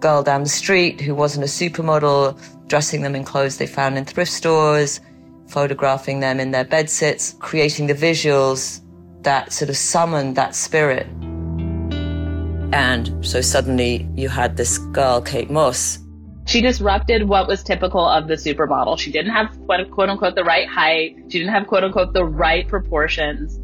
girl 0.00 0.22
down 0.22 0.42
the 0.42 0.48
street 0.48 1.00
who 1.00 1.14
wasn't 1.14 1.44
a 1.44 1.48
supermodel, 1.48 2.38
dressing 2.68 3.02
them 3.02 3.14
in 3.14 3.24
clothes 3.24 3.58
they 3.58 3.66
found 3.66 3.96
in 3.96 4.04
thrift 4.04 4.32
stores, 4.32 5.00
photographing 5.48 6.20
them 6.20 6.40
in 6.40 6.50
their 6.50 6.64
bed 6.64 6.90
sits, 6.90 7.34
creating 7.38 7.86
the 7.86 7.94
visuals 7.94 8.80
that 9.22 9.52
sort 9.52 9.70
of 9.70 9.76
summoned 9.76 10.36
that 10.36 10.54
spirit. 10.54 11.06
And 12.72 13.24
so 13.24 13.40
suddenly 13.40 14.08
you 14.14 14.28
had 14.28 14.56
this 14.56 14.78
girl, 14.78 15.20
Kate 15.22 15.50
Moss. 15.50 15.98
She 16.46 16.60
disrupted 16.60 17.24
what 17.28 17.48
was 17.48 17.62
typical 17.64 18.06
of 18.06 18.28
the 18.28 18.34
supermodel. 18.34 18.98
She 18.98 19.10
didn't 19.10 19.32
have 19.32 19.58
quote 19.66 20.08
unquote 20.08 20.36
the 20.36 20.44
right 20.44 20.68
height. 20.68 21.16
She 21.28 21.38
didn't 21.38 21.52
have 21.52 21.66
quote 21.66 21.82
unquote 21.82 22.12
the 22.12 22.24
right 22.24 22.66
proportions. 22.66 23.58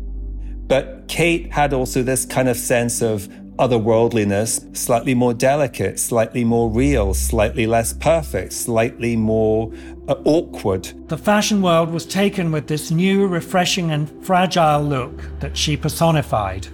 But 0.66 1.06
Kate 1.06 1.52
had 1.52 1.72
also 1.72 2.02
this 2.02 2.24
kind 2.24 2.48
of 2.48 2.56
sense 2.56 3.00
of 3.00 3.28
otherworldliness, 3.56 4.76
slightly 4.76 5.14
more 5.14 5.34
delicate, 5.34 6.00
slightly 6.00 6.42
more 6.42 6.70
real, 6.70 7.14
slightly 7.14 7.66
less 7.66 7.92
perfect, 7.92 8.52
slightly 8.52 9.14
more 9.14 9.72
uh, 10.08 10.14
awkward. 10.24 10.92
The 11.08 11.18
fashion 11.18 11.62
world 11.62 11.90
was 11.90 12.04
taken 12.04 12.50
with 12.50 12.66
this 12.66 12.90
new, 12.90 13.28
refreshing, 13.28 13.92
and 13.92 14.10
fragile 14.24 14.82
look 14.82 15.38
that 15.38 15.56
she 15.56 15.76
personified. 15.76 16.66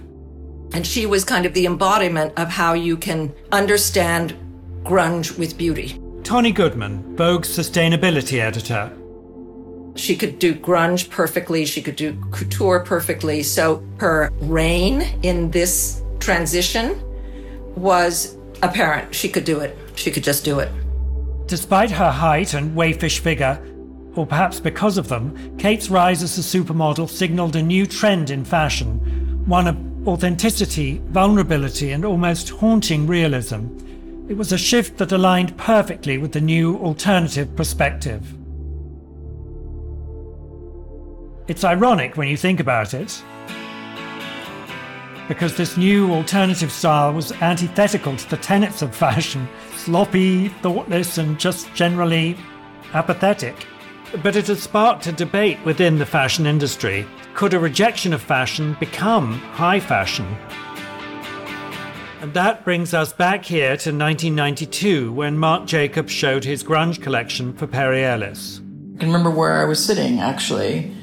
And 0.73 0.87
she 0.87 1.05
was 1.05 1.23
kind 1.23 1.45
of 1.45 1.53
the 1.53 1.65
embodiment 1.65 2.33
of 2.37 2.47
how 2.47 2.73
you 2.73 2.97
can 2.97 3.33
understand 3.51 4.35
grunge 4.89 5.37
with 5.37 5.57
beauty. 5.57 6.01
Tonne 6.23 6.51
Goodman, 6.51 7.15
Vogue's 7.15 7.49
sustainability 7.49 8.39
editor, 8.39 8.91
she 9.99 10.15
could 10.15 10.39
do 10.39 10.55
grunge 10.55 11.09
perfectly. 11.09 11.65
She 11.65 11.81
could 11.81 11.95
do 11.95 12.17
couture 12.31 12.79
perfectly. 12.79 13.43
So 13.43 13.83
her 13.97 14.31
reign 14.39 15.01
in 15.23 15.51
this 15.51 16.01
transition 16.19 17.01
was 17.75 18.37
apparent. 18.63 19.13
She 19.13 19.29
could 19.29 19.45
do 19.45 19.59
it. 19.59 19.77
She 19.95 20.09
could 20.09 20.23
just 20.23 20.45
do 20.45 20.59
it. 20.59 20.71
Despite 21.47 21.91
her 21.91 22.11
height 22.11 22.53
and 22.53 22.75
waifish 22.75 23.19
figure, 23.19 23.61
or 24.15 24.25
perhaps 24.25 24.59
because 24.59 24.97
of 24.97 25.07
them, 25.07 25.57
Kate's 25.57 25.89
rise 25.89 26.23
as 26.23 26.37
a 26.37 26.41
supermodel 26.41 27.09
signaled 27.09 27.55
a 27.55 27.61
new 27.61 27.85
trend 27.85 28.29
in 28.29 28.45
fashion, 28.45 28.99
one 29.45 29.67
of 29.67 30.07
authenticity, 30.07 31.01
vulnerability, 31.07 31.91
and 31.91 32.05
almost 32.05 32.49
haunting 32.49 33.05
realism. 33.05 33.67
It 34.29 34.37
was 34.37 34.51
a 34.51 34.59
shift 34.59 34.99
that 34.99 35.11
aligned 35.11 35.57
perfectly 35.57 36.19
with 36.19 36.33
the 36.33 36.39
new 36.39 36.77
alternative 36.77 37.55
perspective. 37.55 38.21
It's 41.47 41.63
ironic 41.63 42.15
when 42.15 42.27
you 42.27 42.37
think 42.37 42.59
about 42.59 42.93
it, 42.93 43.23
because 45.27 45.57
this 45.57 45.77
new 45.77 46.13
alternative 46.13 46.71
style 46.71 47.11
was 47.11 47.31
antithetical 47.41 48.15
to 48.15 48.29
the 48.29 48.37
tenets 48.37 48.83
of 48.83 48.95
fashion 48.95 49.49
sloppy, 49.75 50.49
thoughtless, 50.49 51.17
and 51.17 51.39
just 51.39 51.73
generally 51.73 52.37
apathetic. 52.93 53.65
But 54.21 54.35
it 54.35 54.45
has 54.45 54.61
sparked 54.61 55.07
a 55.07 55.11
debate 55.11 55.57
within 55.65 55.97
the 55.97 56.05
fashion 56.05 56.45
industry. 56.45 57.07
Could 57.33 57.55
a 57.55 57.59
rejection 57.59 58.13
of 58.13 58.21
fashion 58.21 58.77
become 58.79 59.39
high 59.39 59.79
fashion? 59.79 60.27
And 62.21 62.33
that 62.33 62.65
brings 62.65 62.93
us 62.93 63.13
back 63.13 63.45
here 63.45 63.77
to 63.77 63.91
1992 63.91 65.13
when 65.13 65.37
Marc 65.37 65.65
Jacobs 65.65 66.11
showed 66.11 66.43
his 66.43 66.65
grunge 66.65 67.01
collection 67.01 67.53
for 67.53 67.65
Perry 67.65 68.03
Ellis. 68.03 68.59
I 68.95 68.99
can 68.99 69.07
remember 69.07 69.29
where 69.29 69.61
I 69.61 69.63
was 69.63 69.83
sitting, 69.83 70.19
actually. 70.19 70.93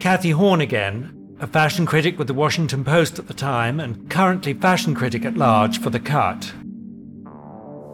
Cathy 0.00 0.32
Horyn 0.32 0.60
again, 0.60 1.36
a 1.38 1.46
fashion 1.46 1.86
critic 1.86 2.18
with 2.18 2.26
the 2.26 2.34
Washington 2.34 2.82
Post 2.82 3.20
at 3.20 3.28
the 3.28 3.34
time 3.34 3.78
and 3.78 4.10
currently 4.10 4.52
fashion 4.52 4.92
critic 4.92 5.24
at 5.24 5.36
large 5.36 5.78
for 5.78 5.90
The 5.90 6.00
Cut. 6.00 6.52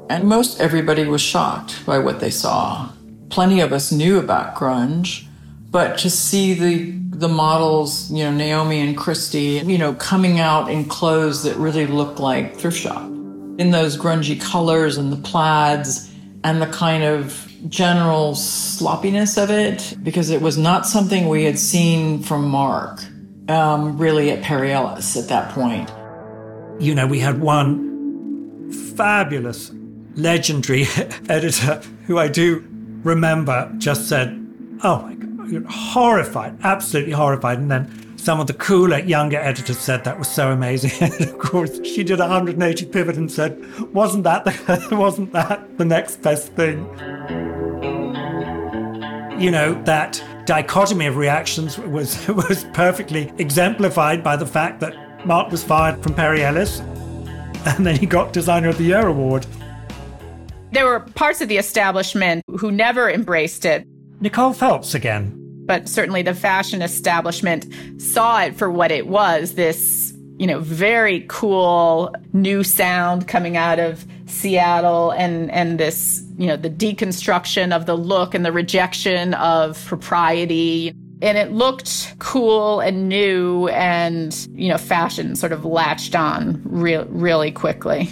And 0.09 0.25
most 0.25 0.59
everybody 0.59 1.05
was 1.05 1.21
shocked 1.21 1.85
by 1.85 1.99
what 1.99 2.21
they 2.21 2.31
saw. 2.31 2.91
Plenty 3.29 3.61
of 3.61 3.75
us 3.75 3.93
knew 3.93 4.19
about 4.19 4.55
grunge, 4.55 5.27
but 5.71 5.99
to 5.99 6.09
see 6.09 6.55
the 6.55 7.06
the 7.19 7.29
models, 7.29 8.11
you 8.11 8.25
know, 8.25 8.31
Naomi 8.31 8.81
and 8.81 8.97
Christy, 8.97 9.63
you 9.65 9.79
know, 9.79 9.95
coming 9.95 10.39
out 10.39 10.71
in 10.71 10.85
clothes 10.85 11.43
that 11.45 11.57
really 11.57 11.87
looked 11.87 12.21
like 12.21 12.57
thrift 12.57 12.77
shop. 12.77 13.03
In 13.59 13.71
those 13.71 13.97
grungy 13.97 14.39
colors 14.39 14.99
and 14.99 15.11
the 15.11 15.17
plaids 15.17 16.13
and 16.45 16.61
the 16.61 16.67
kind 16.67 17.05
of 17.05 17.51
general 17.69 18.35
sloppiness 18.35 19.39
of 19.39 19.51
it, 19.51 19.97
because 20.03 20.29
it 20.29 20.43
was 20.43 20.59
not 20.59 20.87
something 20.87 21.29
we 21.29 21.45
had 21.45 21.59
seen 21.59 22.23
from 22.23 22.49
Marc 22.49 23.01
um, 23.49 23.97
really 23.97 24.31
at 24.31 24.43
Perry 24.43 24.73
Ellis 24.73 25.17
at 25.17 25.29
that 25.29 25.53
point. 25.53 25.91
You 26.79 26.95
know, 26.95 27.07
we 27.07 27.19
had 27.19 27.41
one 27.41 28.71
fabulous, 28.95 29.73
legendary 30.17 30.85
editor 31.31 31.81
who 32.07 32.19
I 32.19 32.29
do 32.29 32.63
remember 33.03 33.73
just 33.79 34.07
said, 34.09 34.43
Oh 34.83 35.01
my 35.01 35.16
horrified, 35.69 36.59
absolutely 36.63 37.13
horrified. 37.13 37.59
And 37.59 37.71
then 37.71 38.19
some 38.19 38.41
of 38.41 38.47
the 38.47 38.55
cooler, 38.55 38.99
younger 38.99 39.39
editors 39.39 39.79
said 39.79 40.05
that 40.05 40.19
was 40.19 40.29
so 40.29 40.51
amazing. 40.51 40.91
and 41.01 41.21
of 41.21 41.39
course, 41.39 41.81
she 41.85 42.03
did 42.03 42.19
a 42.19 42.25
180 42.25 42.87
pivot 42.87 43.17
and 43.17 43.31
said, 43.31 43.57
"Wasn't 43.95 44.25
that 44.25 44.45
the, 44.45 44.89
wasn't 44.97 45.33
that 45.33 45.79
the 45.79 45.85
next 45.85 46.23
best 46.23 46.53
thing?" 46.53 46.79
You 49.41 49.51
know 49.51 49.81
that 49.85 50.23
dichotomy 50.47 51.07
of 51.07 51.17
reactions 51.17 51.79
was 51.79 52.27
was 52.49 52.65
perfectly 52.73 53.33
exemplified 53.39 54.25
by 54.25 54.37
the 54.37 54.47
fact 54.47 54.81
that 54.81 55.27
Marc 55.27 55.51
was 55.51 55.63
fired 55.63 56.03
from 56.03 56.15
Perry 56.15 56.45
Ellis, 56.45 56.81
and 57.67 57.87
then 57.87 57.97
he 57.97 58.07
got 58.07 58.33
Designer 58.33 58.71
of 58.71 58.79
the 58.79 58.85
Year 58.85 59.07
award. 59.07 59.47
There 60.73 60.85
were 60.85 61.01
parts 61.01 61.41
of 61.41 61.49
the 61.49 61.59
establishment 61.59 62.45
who 62.59 62.71
never 62.73 63.09
embraced 63.11 63.65
it 63.65 63.87
Nicole 64.21 64.53
Phelps 64.53 64.95
again. 64.95 65.35
But 65.67 65.89
certainly 65.89 66.23
the 66.23 66.35
fashion 66.35 66.81
establishment 66.81 67.67
saw 68.01 68.43
it 68.43 68.57
for 68.57 68.71
what 68.71 68.91
it 68.93 69.09
was 69.09 69.55
this, 69.55 70.15
you 70.39 70.47
know, 70.47 70.61
very 70.61 71.25
cool 71.29 72.15
new 72.33 72.63
sound 72.63 73.27
coming 73.27 73.57
out 73.57 73.79
of 73.79 74.07
Seattle 74.27 75.11
and, 75.11 75.51
and 75.51 75.79
this, 75.79 76.25
you 76.39 76.47
know, 76.47 76.57
the 76.57 76.71
deconstruction 76.71 77.75
of 77.75 77.87
the 77.87 77.97
look 77.97 78.35
and 78.35 78.45
the 78.45 78.53
rejection 78.53 79.35
of 79.35 79.85
propriety. 79.87 80.95
And 81.23 81.39
it 81.39 81.53
looked 81.53 82.15
cool 82.19 82.81
and 82.81 83.09
new 83.09 83.69
and, 83.69 84.35
you 84.53 84.69
know, 84.69 84.79
fashion 84.79 85.35
sort 85.35 85.53
of 85.53 85.65
latched 85.65 86.15
on 86.15 86.63
re- 86.65 87.05
really 87.09 87.51
quickly. 87.51 88.09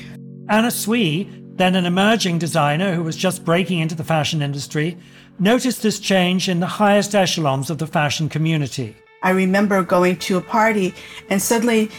Anna 0.49 0.71
Sui, 0.71 1.31
then 1.57 1.77
an 1.77 1.87
emerging 1.87 2.39
designer 2.39 2.95
who 2.95 3.03
was 3.03 3.17
just 3.17 3.45
breaking 3.45 3.79
into 3.79 3.95
the 3.95 4.05
fashion 4.05 4.43
industry, 4.43 4.97
noticed 5.39 5.83
this 5.83 6.01
change 6.01 6.49
in 6.49 6.61
the 6.61 6.67
highest 6.67 7.15
echelons 7.15 7.71
of 7.71 7.79
the 7.79 7.87
fashion 7.87 8.29
community. 8.29 8.97
I 9.23 9.31
remember 9.31 9.83
going 9.83 10.17
to 10.19 10.37
a 10.37 10.41
party 10.41 10.95
and 11.31 11.41
suddenly 11.41 11.91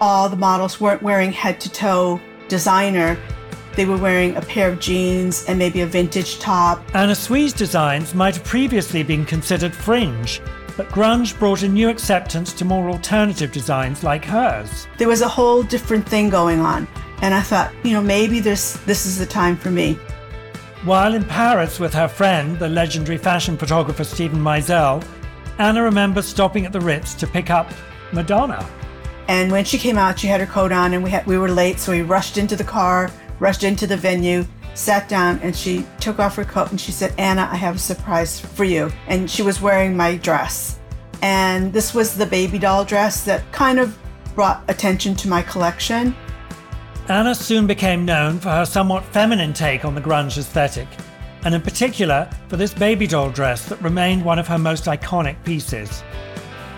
all 0.00 0.28
the 0.28 0.36
models 0.36 0.80
weren't 0.80 1.02
wearing 1.02 1.32
head 1.32 1.60
to 1.60 1.70
toe 1.70 2.20
designer. 2.48 3.18
They 3.76 3.84
were 3.84 3.96
wearing 3.96 4.36
a 4.36 4.40
pair 4.40 4.70
of 4.70 4.80
jeans 4.80 5.44
and 5.48 5.58
maybe 5.58 5.82
a 5.82 5.86
vintage 5.86 6.38
top. 6.38 6.82
Anna 6.94 7.14
Sui's 7.14 7.52
designs 7.52 8.14
might 8.14 8.36
have 8.36 8.44
previously 8.44 9.02
been 9.02 9.24
considered 9.24 9.74
fringe, 9.74 10.40
but 10.76 10.88
grunge 10.88 11.38
brought 11.38 11.62
a 11.62 11.68
new 11.68 11.88
acceptance 11.88 12.52
to 12.54 12.64
more 12.64 12.88
alternative 12.90 13.52
designs 13.52 14.02
like 14.02 14.24
hers. 14.24 14.86
There 14.98 15.08
was 15.08 15.20
a 15.20 15.28
whole 15.28 15.62
different 15.62 16.08
thing 16.08 16.30
going 16.30 16.60
on, 16.60 16.88
and 17.24 17.32
I 17.32 17.40
thought, 17.40 17.72
you 17.82 17.92
know, 17.92 18.02
maybe 18.02 18.38
this 18.38 18.74
this 18.84 19.06
is 19.06 19.18
the 19.18 19.24
time 19.24 19.56
for 19.56 19.70
me. 19.70 19.94
While 20.84 21.14
in 21.14 21.24
Paris 21.24 21.80
with 21.80 21.94
her 21.94 22.06
friend, 22.06 22.58
the 22.58 22.68
legendary 22.68 23.16
fashion 23.16 23.56
photographer 23.56 24.04
Steven 24.04 24.38
Meisel, 24.38 25.02
Anna 25.58 25.82
remembers 25.82 26.26
stopping 26.26 26.66
at 26.66 26.72
the 26.72 26.80
Ritz 26.82 27.14
to 27.14 27.26
pick 27.26 27.48
up 27.48 27.72
Madonna. 28.12 28.68
And 29.28 29.50
when 29.50 29.64
she 29.64 29.78
came 29.78 29.96
out, 29.96 30.18
she 30.18 30.26
had 30.26 30.38
her 30.40 30.46
coat 30.46 30.70
on, 30.70 30.92
and 30.92 31.02
we 31.02 31.08
had, 31.08 31.26
we 31.26 31.38
were 31.38 31.48
late, 31.48 31.80
so 31.80 31.92
we 31.92 32.02
rushed 32.02 32.36
into 32.36 32.56
the 32.56 32.64
car, 32.78 33.10
rushed 33.38 33.64
into 33.64 33.86
the 33.86 33.96
venue, 33.96 34.44
sat 34.74 35.08
down, 35.08 35.40
and 35.42 35.56
she 35.56 35.86
took 36.00 36.18
off 36.18 36.36
her 36.36 36.44
coat 36.44 36.72
and 36.72 36.78
she 36.78 36.92
said, 36.92 37.14
"Anna, 37.16 37.48
I 37.50 37.56
have 37.56 37.76
a 37.76 37.78
surprise 37.78 38.38
for 38.38 38.64
you." 38.64 38.92
And 39.06 39.30
she 39.30 39.40
was 39.40 39.62
wearing 39.62 39.96
my 39.96 40.18
dress, 40.18 40.78
and 41.22 41.72
this 41.72 41.94
was 41.94 42.18
the 42.18 42.26
baby 42.26 42.58
doll 42.58 42.84
dress 42.84 43.24
that 43.24 43.50
kind 43.50 43.78
of 43.78 43.96
brought 44.34 44.62
attention 44.68 45.14
to 45.14 45.28
my 45.28 45.40
collection. 45.40 46.14
Anna 47.08 47.34
soon 47.34 47.66
became 47.66 48.06
known 48.06 48.38
for 48.38 48.48
her 48.48 48.64
somewhat 48.64 49.04
feminine 49.04 49.52
take 49.52 49.84
on 49.84 49.94
the 49.94 50.00
grunge 50.00 50.38
aesthetic, 50.38 50.88
and 51.44 51.54
in 51.54 51.60
particular 51.60 52.30
for 52.48 52.56
this 52.56 52.72
baby 52.72 53.06
doll 53.06 53.28
dress 53.30 53.66
that 53.66 53.82
remained 53.82 54.24
one 54.24 54.38
of 54.38 54.48
her 54.48 54.56
most 54.56 54.84
iconic 54.84 55.36
pieces. 55.44 56.02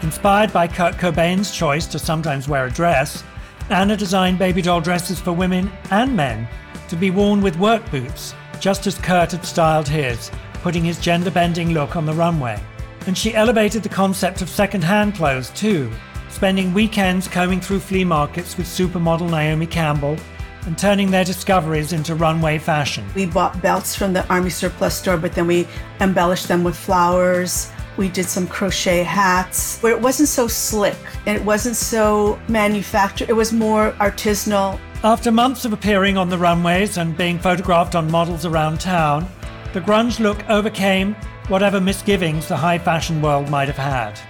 Inspired 0.03 0.53
by 0.53 0.67
Kurt 0.67 0.95
Cobain's 0.95 1.57
choice 1.57 1.87
to 1.87 2.01
sometimes 2.01 2.49
wear 2.49 2.67
a 2.67 2.71
dress, 2.71 3.23
Anna 3.71 3.97
designed 3.97 4.37
baby 4.37 4.63
doll 4.63 4.81
dresses 4.81 5.21
for 5.21 5.33
women 5.33 5.71
and 5.93 6.17
men 6.17 6.49
to 6.89 6.97
be 6.97 7.13
worn 7.13 7.41
with 7.41 7.57
work 7.61 7.89
boots, 7.93 8.35
just 8.59 8.89
as 8.89 8.99
Kurt 8.99 9.31
had 9.31 9.45
styled 9.45 9.87
his, 9.87 10.33
putting 10.55 10.85
his 10.85 10.99
gender 10.99 11.31
bending 11.31 11.71
look 11.71 11.95
on 11.95 12.05
the 12.05 12.13
runway. 12.13 12.61
And 13.07 13.17
she 13.17 13.35
elevated 13.35 13.85
the 13.85 13.89
concept 13.89 14.43
of 14.43 14.49
second 14.49 14.83
hand 14.83 15.15
clothes 15.15 15.51
too, 15.51 15.89
spending 16.37 16.75
weekends 16.75 17.27
combing 17.29 17.63
through 17.63 17.81
flea 17.81 18.05
markets 18.05 18.59
with 18.59 18.67
supermodel 18.67 19.31
Naomi 19.31 19.67
Campbell 19.67 20.19
and 20.67 20.77
turning 20.77 21.11
their 21.11 21.25
discoveries 21.25 21.95
into 21.95 22.15
runway 22.15 22.59
fashion. 22.59 23.07
We 23.15 23.25
bought 23.25 23.63
belts 23.63 23.97
from 23.97 24.13
the 24.13 24.29
Army 24.29 24.51
Surplus 24.51 24.95
store, 24.95 25.17
but 25.17 25.33
then 25.33 25.47
we 25.47 25.67
embellished 25.99 26.47
them 26.47 26.63
with 26.63 26.77
flowers. 26.77 27.71
We 27.97 28.11
did 28.11 28.27
some 28.27 28.47
crochet 28.47 29.03
hats 29.03 29.81
where 29.81 29.95
it 29.95 30.01
wasn't 30.03 30.29
so 30.29 30.47
slick 30.47 30.99
and 31.25 31.39
it 31.39 31.43
wasn't 31.43 31.77
so 31.77 32.39
manufactured. 32.49 33.31
It 33.31 33.33
was 33.33 33.55
more 33.55 33.93
artisanal. 33.93 34.79
After 35.03 35.33
months 35.33 35.65
of 35.65 35.73
appearing 35.73 36.19
on 36.19 36.29
the 36.29 36.37
runways 36.37 36.99
and 36.99 37.17
being 37.17 37.39
photographed 37.39 37.95
on 37.95 38.11
models 38.11 38.45
around 38.45 38.79
town, 38.79 39.27
the 39.73 39.81
grunge 39.81 40.21
look 40.21 40.47
overcame 40.51 41.15
whatever 41.49 41.81
misgivings 41.81 42.47
the 42.47 42.57
high 42.59 42.79
fashion 42.79 43.23
world 43.23 43.49
might 43.49 43.69
have 43.69 43.79
had. 43.79 44.21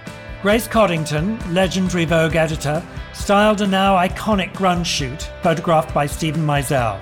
Grace 0.43 0.67
Coddington, 0.67 1.39
legendary 1.51 2.05
Vogue 2.05 2.35
editor, 2.35 2.85
styled 3.11 3.61
a 3.61 3.67
now 3.67 3.95
iconic 3.95 4.53
grunge 4.53 4.85
shoot 4.85 5.31
photographed 5.41 5.95
by 5.95 6.05
Steven 6.05 6.45
Meisel. 6.45 7.01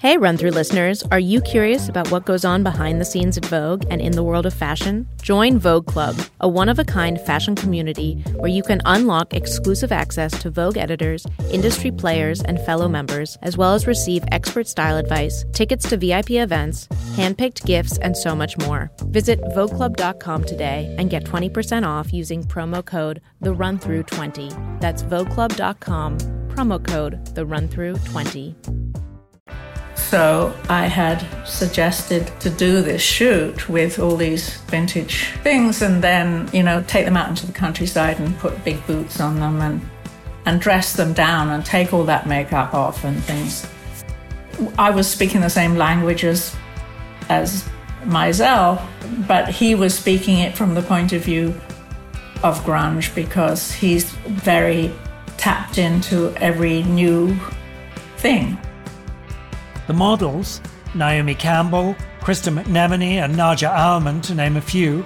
Hey, 0.00 0.16
run 0.16 0.38
through 0.38 0.52
listeners, 0.52 1.02
are 1.10 1.20
you 1.20 1.42
curious 1.42 1.90
about 1.90 2.10
what 2.10 2.24
goes 2.24 2.42
on 2.42 2.62
behind 2.62 2.98
the 2.98 3.04
scenes 3.04 3.36
at 3.36 3.44
Vogue 3.44 3.84
and 3.90 4.00
in 4.00 4.12
the 4.12 4.22
world 4.22 4.46
of 4.46 4.54
fashion? 4.54 5.06
Join 5.20 5.58
Vogue 5.58 5.86
Club, 5.86 6.16
a 6.40 6.48
one 6.48 6.70
of 6.70 6.78
a 6.78 6.84
kind 6.84 7.20
fashion 7.20 7.54
community 7.54 8.14
where 8.36 8.50
you 8.50 8.62
can 8.62 8.80
unlock 8.86 9.34
exclusive 9.34 9.92
access 9.92 10.32
to 10.40 10.48
Vogue 10.48 10.78
editors, 10.78 11.26
industry 11.52 11.90
players, 11.90 12.40
and 12.40 12.58
fellow 12.62 12.88
members, 12.88 13.36
as 13.42 13.58
well 13.58 13.74
as 13.74 13.86
receive 13.86 14.24
expert 14.32 14.66
style 14.66 14.96
advice, 14.96 15.44
tickets 15.52 15.86
to 15.90 15.98
VIP 15.98 16.30
events, 16.30 16.86
handpicked 17.12 17.66
gifts, 17.66 17.98
and 17.98 18.16
so 18.16 18.34
much 18.34 18.56
more. 18.60 18.90
Visit 19.08 19.38
VogueClub.com 19.54 20.44
today 20.44 20.94
and 20.98 21.10
get 21.10 21.24
20% 21.24 21.86
off 21.86 22.10
using 22.10 22.42
promo 22.42 22.82
code 22.82 23.20
The 23.42 23.52
Run 23.52 23.78
Through 23.78 24.04
20 24.04 24.48
That's 24.80 25.02
VogueClub.com, 25.02 26.16
promo 26.48 26.82
code 26.82 27.34
The 27.34 27.44
Run 27.44 27.68
Through 27.68 27.96
20 27.96 28.56
so 30.10 30.52
I 30.68 30.86
had 30.86 31.24
suggested 31.46 32.32
to 32.40 32.50
do 32.50 32.82
this 32.82 33.00
shoot 33.00 33.68
with 33.68 34.00
all 34.00 34.16
these 34.16 34.56
vintage 34.62 35.26
things 35.44 35.82
and 35.82 36.02
then, 36.02 36.50
you 36.52 36.64
know, 36.64 36.82
take 36.88 37.04
them 37.04 37.16
out 37.16 37.28
into 37.28 37.46
the 37.46 37.52
countryside 37.52 38.18
and 38.18 38.36
put 38.40 38.64
big 38.64 38.84
boots 38.88 39.20
on 39.20 39.38
them 39.38 39.60
and 39.60 39.80
and 40.46 40.60
dress 40.60 40.94
them 40.94 41.12
down 41.12 41.50
and 41.50 41.64
take 41.64 41.92
all 41.92 42.02
that 42.02 42.26
makeup 42.26 42.74
off 42.74 43.04
and 43.04 43.22
things. 43.22 43.68
I 44.76 44.90
was 44.90 45.08
speaking 45.08 45.42
the 45.42 45.50
same 45.50 45.76
language 45.76 46.24
as 46.24 46.56
as 47.28 47.68
Meisel, 48.02 48.84
but 49.28 49.48
he 49.48 49.76
was 49.76 49.96
speaking 49.96 50.38
it 50.38 50.56
from 50.56 50.74
the 50.74 50.82
point 50.82 51.12
of 51.12 51.22
view 51.22 51.54
of 52.42 52.58
grunge 52.64 53.14
because 53.14 53.70
he's 53.70 54.10
very 54.10 54.92
tapped 55.36 55.78
into 55.78 56.34
every 56.38 56.82
new 56.82 57.38
thing. 58.16 58.58
The 59.90 59.96
models, 59.96 60.60
Naomi 60.94 61.34
Campbell, 61.34 61.96
Kristen 62.20 62.54
McMenamy 62.54 63.14
and 63.14 63.34
Nadja 63.34 63.74
Auermann, 63.74 64.22
to 64.22 64.36
name 64.36 64.56
a 64.56 64.60
few, 64.60 65.04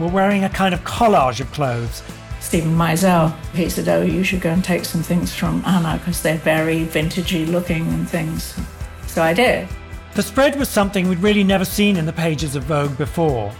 were 0.00 0.08
wearing 0.08 0.42
a 0.42 0.48
kind 0.48 0.74
of 0.74 0.82
collage 0.82 1.38
of 1.38 1.48
clothes. 1.52 2.02
Steven 2.40 2.74
Meisel, 2.74 3.32
he 3.54 3.68
said, 3.70 3.86
Oh, 3.86 4.02
you 4.02 4.24
should 4.24 4.40
go 4.40 4.50
and 4.50 4.64
take 4.64 4.84
some 4.84 5.04
things 5.04 5.32
from 5.32 5.62
Anna 5.64 5.98
because 5.98 6.20
they're 6.20 6.38
very 6.38 6.84
vintagey 6.84 7.46
looking 7.46 7.86
and 7.94 8.10
things. 8.10 8.58
So 9.06 9.22
I 9.22 9.34
did. 9.34 9.68
The 10.16 10.22
spread 10.24 10.58
was 10.58 10.68
something 10.68 11.08
we'd 11.08 11.20
really 11.20 11.44
never 11.44 11.64
seen 11.64 11.96
in 11.96 12.04
the 12.04 12.12
pages 12.12 12.56
of 12.56 12.64
Vogue 12.64 12.98
before. 12.98 13.52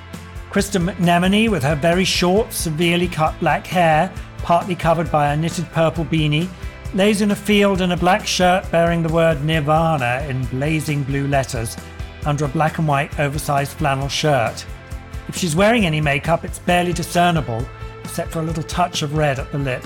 Kristen 0.50 0.86
McMenamy, 0.86 1.48
with 1.50 1.62
her 1.62 1.76
very 1.76 2.04
short, 2.04 2.52
severely 2.52 3.06
cut 3.06 3.38
black 3.38 3.64
hair, 3.64 4.12
partly 4.38 4.74
covered 4.74 5.12
by 5.12 5.32
a 5.32 5.36
knitted 5.36 5.70
purple 5.70 6.04
beanie, 6.04 6.48
lays 6.94 7.20
in 7.20 7.30
a 7.30 7.36
field 7.36 7.80
in 7.80 7.92
a 7.92 7.96
black 7.96 8.26
shirt 8.26 8.70
bearing 8.70 9.02
the 9.02 9.12
word 9.12 9.44
Nirvana 9.44 10.24
in 10.28 10.44
blazing 10.46 11.02
blue 11.02 11.26
letters 11.26 11.76
under 12.24 12.44
a 12.44 12.48
black 12.48 12.78
and 12.78 12.88
white 12.88 13.18
oversized 13.20 13.72
flannel 13.72 14.08
shirt. 14.08 14.64
If 15.28 15.36
she's 15.36 15.54
wearing 15.54 15.84
any 15.84 16.00
makeup, 16.00 16.44
it's 16.44 16.58
barely 16.58 16.92
discernible, 16.92 17.66
except 18.02 18.32
for 18.32 18.40
a 18.40 18.44
little 18.44 18.62
touch 18.62 19.02
of 19.02 19.16
red 19.16 19.38
at 19.38 19.52
the 19.52 19.58
lip. 19.58 19.84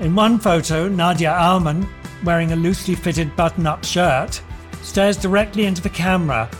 In 0.00 0.14
one 0.14 0.38
photo, 0.38 0.88
Nadja 0.88 1.38
Auermann, 1.38 1.86
wearing 2.24 2.52
a 2.52 2.56
loosely 2.56 2.94
fitted 2.94 3.36
button 3.36 3.66
up 3.66 3.84
shirt, 3.84 4.40
stares 4.82 5.18
directly 5.18 5.66
into 5.66 5.82
the 5.82 5.90
camera, 5.90 6.50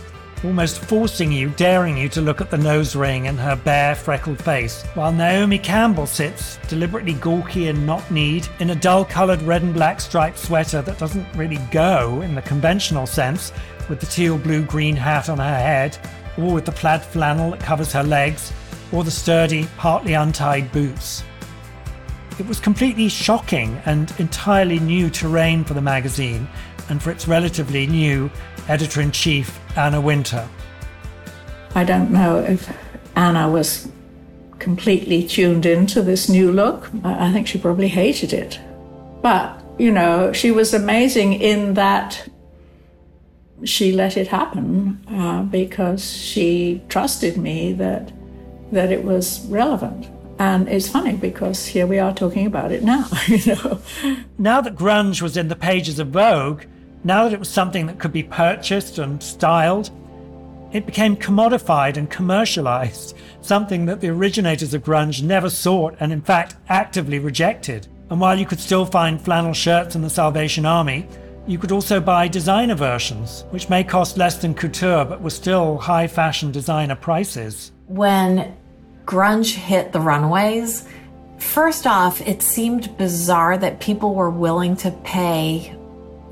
almost 0.44 0.80
forcing 0.84 1.30
you, 1.30 1.50
daring 1.50 1.96
you 1.96 2.08
to 2.08 2.20
look 2.20 2.40
at 2.40 2.50
the 2.50 2.56
nose 2.56 2.96
ring 2.96 3.28
and 3.28 3.38
her 3.38 3.56
bare, 3.56 3.94
freckled 3.94 4.42
face, 4.42 4.82
while 4.94 5.12
Naomi 5.12 5.58
Campbell 5.58 6.06
sits, 6.06 6.58
deliberately 6.68 7.14
gawky 7.14 7.68
and 7.68 7.86
knock 7.86 8.10
kneed, 8.10 8.48
in 8.58 8.70
a 8.70 8.74
dull 8.74 9.04
coloured 9.04 9.42
red 9.42 9.62
and 9.62 9.74
black 9.74 10.00
striped 10.00 10.38
sweater 10.38 10.80
that 10.82 10.98
doesn't 10.98 11.26
really 11.34 11.58
go 11.70 12.22
in 12.22 12.34
the 12.34 12.42
conventional 12.42 13.06
sense, 13.06 13.52
with 13.88 14.00
the 14.00 14.06
teal 14.06 14.38
blue 14.38 14.64
green 14.64 14.96
hat 14.96 15.28
on 15.28 15.38
her 15.38 15.58
head, 15.58 15.98
or 16.38 16.54
with 16.54 16.64
the 16.64 16.72
plaid 16.72 17.02
flannel 17.02 17.50
that 17.50 17.60
covers 17.60 17.92
her 17.92 18.02
legs, 18.02 18.52
or 18.92 19.04
the 19.04 19.10
sturdy, 19.10 19.68
partly 19.76 20.14
untied 20.14 20.72
boots. 20.72 21.22
It 22.38 22.46
was 22.46 22.58
completely 22.58 23.10
shocking 23.10 23.80
and 23.84 24.12
entirely 24.18 24.80
new 24.80 25.10
terrain 25.10 25.62
for 25.62 25.74
the 25.74 25.82
magazine 25.82 26.48
and 26.88 27.02
for 27.02 27.10
its 27.10 27.28
relatively 27.28 27.86
new 27.86 28.30
editor 28.70 29.00
in 29.00 29.10
chief, 29.10 29.58
Anna 29.76 30.00
Wintour. 30.00 30.48
I 31.74 31.84
don't 31.84 32.10
know 32.10 32.38
if 32.38 32.72
Anna 33.16 33.50
was 33.50 33.88
completely 34.60 35.26
tuned 35.26 35.66
into 35.66 36.02
this 36.02 36.28
new 36.28 36.52
look. 36.52 36.88
I 37.04 37.32
think 37.32 37.48
she 37.48 37.58
probably 37.58 37.88
hated 37.88 38.32
it. 38.32 38.60
But, 39.22 39.62
you 39.78 39.90
know, 39.90 40.32
she 40.32 40.52
was 40.52 40.72
amazing 40.72 41.32
in 41.34 41.74
that 41.74 42.28
she 43.64 43.92
let 43.92 44.16
it 44.16 44.28
happen 44.28 45.04
uh, 45.10 45.42
because 45.42 46.16
she 46.16 46.82
trusted 46.88 47.36
me 47.36 47.72
that 47.74 48.12
that 48.72 48.92
it 48.92 49.04
was 49.04 49.44
relevant. 49.46 50.08
And 50.38 50.68
it's 50.68 50.88
funny 50.88 51.16
because 51.16 51.66
here 51.66 51.86
we 51.88 51.98
are 51.98 52.14
talking 52.14 52.46
about 52.46 52.70
it 52.70 52.84
now, 52.84 53.06
you 53.26 53.44
know. 53.46 53.80
Now 54.38 54.60
that 54.60 54.76
grunge 54.76 55.20
was 55.20 55.36
in 55.36 55.48
the 55.48 55.56
pages 55.56 55.98
of 55.98 56.08
Vogue, 56.08 56.62
now 57.04 57.24
that 57.24 57.32
it 57.32 57.38
was 57.38 57.48
something 57.48 57.86
that 57.86 57.98
could 57.98 58.12
be 58.12 58.22
purchased 58.22 58.98
and 58.98 59.22
styled, 59.22 59.90
it 60.72 60.86
became 60.86 61.16
commodified 61.16 61.96
and 61.96 62.08
commercialized, 62.10 63.16
something 63.40 63.86
that 63.86 64.00
the 64.00 64.08
originators 64.08 64.74
of 64.74 64.84
grunge 64.84 65.22
never 65.22 65.50
sought 65.50 65.96
and, 66.00 66.12
in 66.12 66.20
fact, 66.20 66.56
actively 66.68 67.18
rejected. 67.18 67.88
And 68.10 68.20
while 68.20 68.38
you 68.38 68.46
could 68.46 68.60
still 68.60 68.84
find 68.84 69.20
flannel 69.20 69.52
shirts 69.52 69.96
in 69.96 70.02
the 70.02 70.10
Salvation 70.10 70.66
Army, 70.66 71.08
you 71.46 71.58
could 71.58 71.72
also 71.72 72.00
buy 72.00 72.28
designer 72.28 72.74
versions, 72.74 73.44
which 73.50 73.68
may 73.68 73.82
cost 73.82 74.16
less 74.16 74.36
than 74.36 74.54
couture 74.54 75.04
but 75.04 75.22
were 75.22 75.30
still 75.30 75.78
high 75.78 76.06
fashion 76.06 76.52
designer 76.52 76.94
prices. 76.94 77.72
When 77.86 78.56
grunge 79.06 79.54
hit 79.54 79.92
the 79.92 80.00
runways, 80.00 80.86
first 81.38 81.86
off, 81.86 82.20
it 82.20 82.42
seemed 82.42 82.96
bizarre 82.96 83.58
that 83.58 83.80
people 83.80 84.14
were 84.14 84.30
willing 84.30 84.76
to 84.76 84.92
pay 85.02 85.74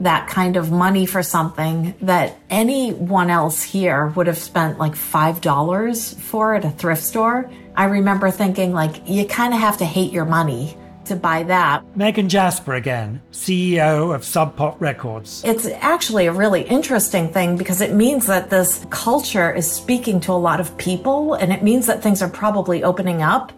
that 0.01 0.29
kind 0.29 0.57
of 0.57 0.71
money 0.71 1.07
for 1.07 1.23
something 1.23 1.95
that 2.03 2.39
anyone 2.51 3.31
else 3.31 3.63
here 3.63 4.09
would 4.09 4.27
have 4.27 4.39
spent 4.39 4.79
like 4.79 4.93
$5 4.93 6.15
for 6.21 6.55
at 6.55 6.65
a 6.65 6.71
thrift 6.71 7.03
store. 7.03 7.51
I 7.77 7.85
remember 7.85 8.31
thinking, 8.31 8.73
like, 8.73 9.09
you 9.09 9.27
kind 9.27 9.55
of 9.55 9.61
have 9.61 9.79
to 9.79 9.85
hate 9.85 10.13
your 10.13 10.25
money 10.25 10.77
to 11.07 11.17
buy 11.17 11.43
that. 11.45 11.85
Megan 11.97 12.29
Jasper 12.29 12.75
again, 12.75 13.21
CEO 13.33 14.15
of 14.15 14.25
Sub 14.25 14.55
Pop 14.57 14.81
Records. 14.81 15.43
It's 15.45 15.67
actually 15.67 16.27
a 16.27 16.33
really 16.33 16.63
interesting 16.63 17.33
thing 17.33 17.57
because 17.57 17.81
it 17.81 17.95
means 17.95 18.27
that 18.27 18.51
this 18.51 18.87
culture 18.91 19.53
is 19.53 19.71
speaking 19.71 20.21
to 20.21 20.33
a 20.33 20.35
lot 20.35 20.61
of 20.61 20.77
people 20.77 21.35
and 21.35 21.53
it 21.53 21.63
means 21.63 21.87
that 21.87 22.03
things 22.03 22.23
are 22.23 22.29
probably 22.29 22.85
opening 22.85 23.23
up. 23.23 23.53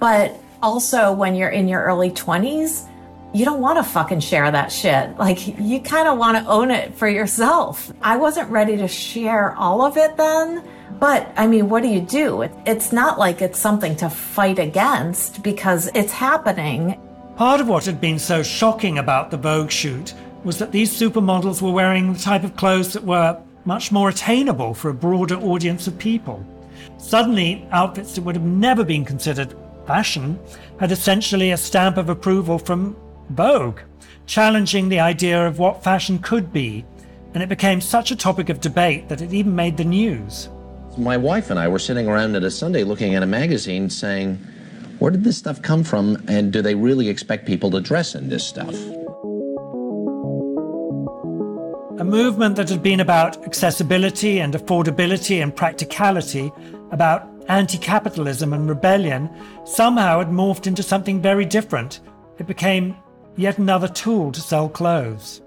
But 0.00 0.34
also, 0.62 1.12
when 1.12 1.34
you're 1.34 1.50
in 1.50 1.68
your 1.68 1.82
early 1.82 2.10
20s, 2.10 2.88
you 3.36 3.44
don't 3.44 3.60
want 3.60 3.76
to 3.76 3.82
fucking 3.82 4.20
share 4.20 4.50
that 4.50 4.72
shit. 4.72 5.18
Like, 5.18 5.46
you 5.58 5.78
kind 5.80 6.08
of 6.08 6.16
want 6.16 6.38
to 6.38 6.50
own 6.50 6.70
it 6.70 6.94
for 6.94 7.06
yourself. 7.06 7.92
I 8.00 8.16
wasn't 8.16 8.48
ready 8.50 8.78
to 8.78 8.88
share 8.88 9.54
all 9.56 9.82
of 9.82 9.98
it 9.98 10.16
then. 10.16 10.66
But 10.98 11.30
I 11.36 11.46
mean, 11.46 11.68
what 11.68 11.82
do 11.82 11.90
you 11.90 12.00
do? 12.00 12.48
It's 12.64 12.92
not 12.92 13.18
like 13.18 13.42
it's 13.42 13.58
something 13.58 13.94
to 13.96 14.08
fight 14.08 14.58
against 14.58 15.42
because 15.42 15.90
it's 15.94 16.12
happening. 16.12 16.98
Part 17.36 17.60
of 17.60 17.68
what 17.68 17.84
had 17.84 18.00
been 18.00 18.18
so 18.18 18.42
shocking 18.42 18.96
about 18.96 19.30
the 19.30 19.36
Vogue 19.36 19.70
shoot 19.70 20.14
was 20.42 20.56
that 20.56 20.72
these 20.72 20.98
supermodels 20.98 21.60
were 21.60 21.72
wearing 21.72 22.14
the 22.14 22.18
type 22.18 22.42
of 22.42 22.56
clothes 22.56 22.94
that 22.94 23.04
were 23.04 23.38
much 23.66 23.92
more 23.92 24.08
attainable 24.08 24.72
for 24.72 24.88
a 24.88 24.94
broader 24.94 25.36
audience 25.36 25.86
of 25.86 25.98
people. 25.98 26.42
Suddenly, 26.96 27.68
outfits 27.70 28.14
that 28.14 28.24
would 28.24 28.36
have 28.36 28.44
never 28.46 28.82
been 28.82 29.04
considered 29.04 29.54
fashion 29.86 30.38
had 30.80 30.90
essentially 30.90 31.50
a 31.50 31.58
stamp 31.58 31.98
of 31.98 32.08
approval 32.08 32.58
from 32.58 32.96
Vogue, 33.30 33.80
challenging 34.26 34.88
the 34.88 35.00
idea 35.00 35.46
of 35.46 35.58
what 35.58 35.82
fashion 35.82 36.18
could 36.18 36.52
be, 36.52 36.84
and 37.34 37.42
it 37.42 37.48
became 37.48 37.80
such 37.80 38.10
a 38.10 38.16
topic 38.16 38.48
of 38.48 38.60
debate 38.60 39.08
that 39.08 39.20
it 39.20 39.32
even 39.32 39.54
made 39.54 39.76
the 39.76 39.84
news. 39.84 40.48
My 40.96 41.16
wife 41.16 41.50
and 41.50 41.58
I 41.58 41.68
were 41.68 41.78
sitting 41.78 42.08
around 42.08 42.34
at 42.36 42.44
a 42.44 42.50
Sunday 42.50 42.84
looking 42.84 43.14
at 43.14 43.22
a 43.22 43.26
magazine 43.26 43.90
saying, 43.90 44.38
where 44.98 45.10
did 45.10 45.24
this 45.24 45.36
stuff 45.36 45.60
come 45.60 45.84
from, 45.84 46.22
and 46.26 46.52
do 46.52 46.62
they 46.62 46.74
really 46.74 47.08
expect 47.08 47.46
people 47.46 47.70
to 47.72 47.80
dress 47.80 48.14
in 48.14 48.30
this 48.30 48.46
stuff? 48.46 48.74
A 51.98 52.04
movement 52.04 52.56
that 52.56 52.70
had 52.70 52.82
been 52.82 53.00
about 53.00 53.44
accessibility 53.44 54.40
and 54.40 54.54
affordability 54.54 55.42
and 55.42 55.54
practicality, 55.54 56.50
about 56.92 57.28
anti 57.48 57.76
capitalism 57.76 58.54
and 58.54 58.68
rebellion, 58.68 59.28
somehow 59.64 60.18
had 60.18 60.28
morphed 60.28 60.66
into 60.66 60.82
something 60.82 61.20
very 61.20 61.44
different. 61.44 62.00
It 62.38 62.46
became 62.46 62.96
yet 63.36 63.58
another 63.58 63.88
tool 63.88 64.32
to 64.32 64.40
sell 64.40 64.68
clothes. 64.68 65.40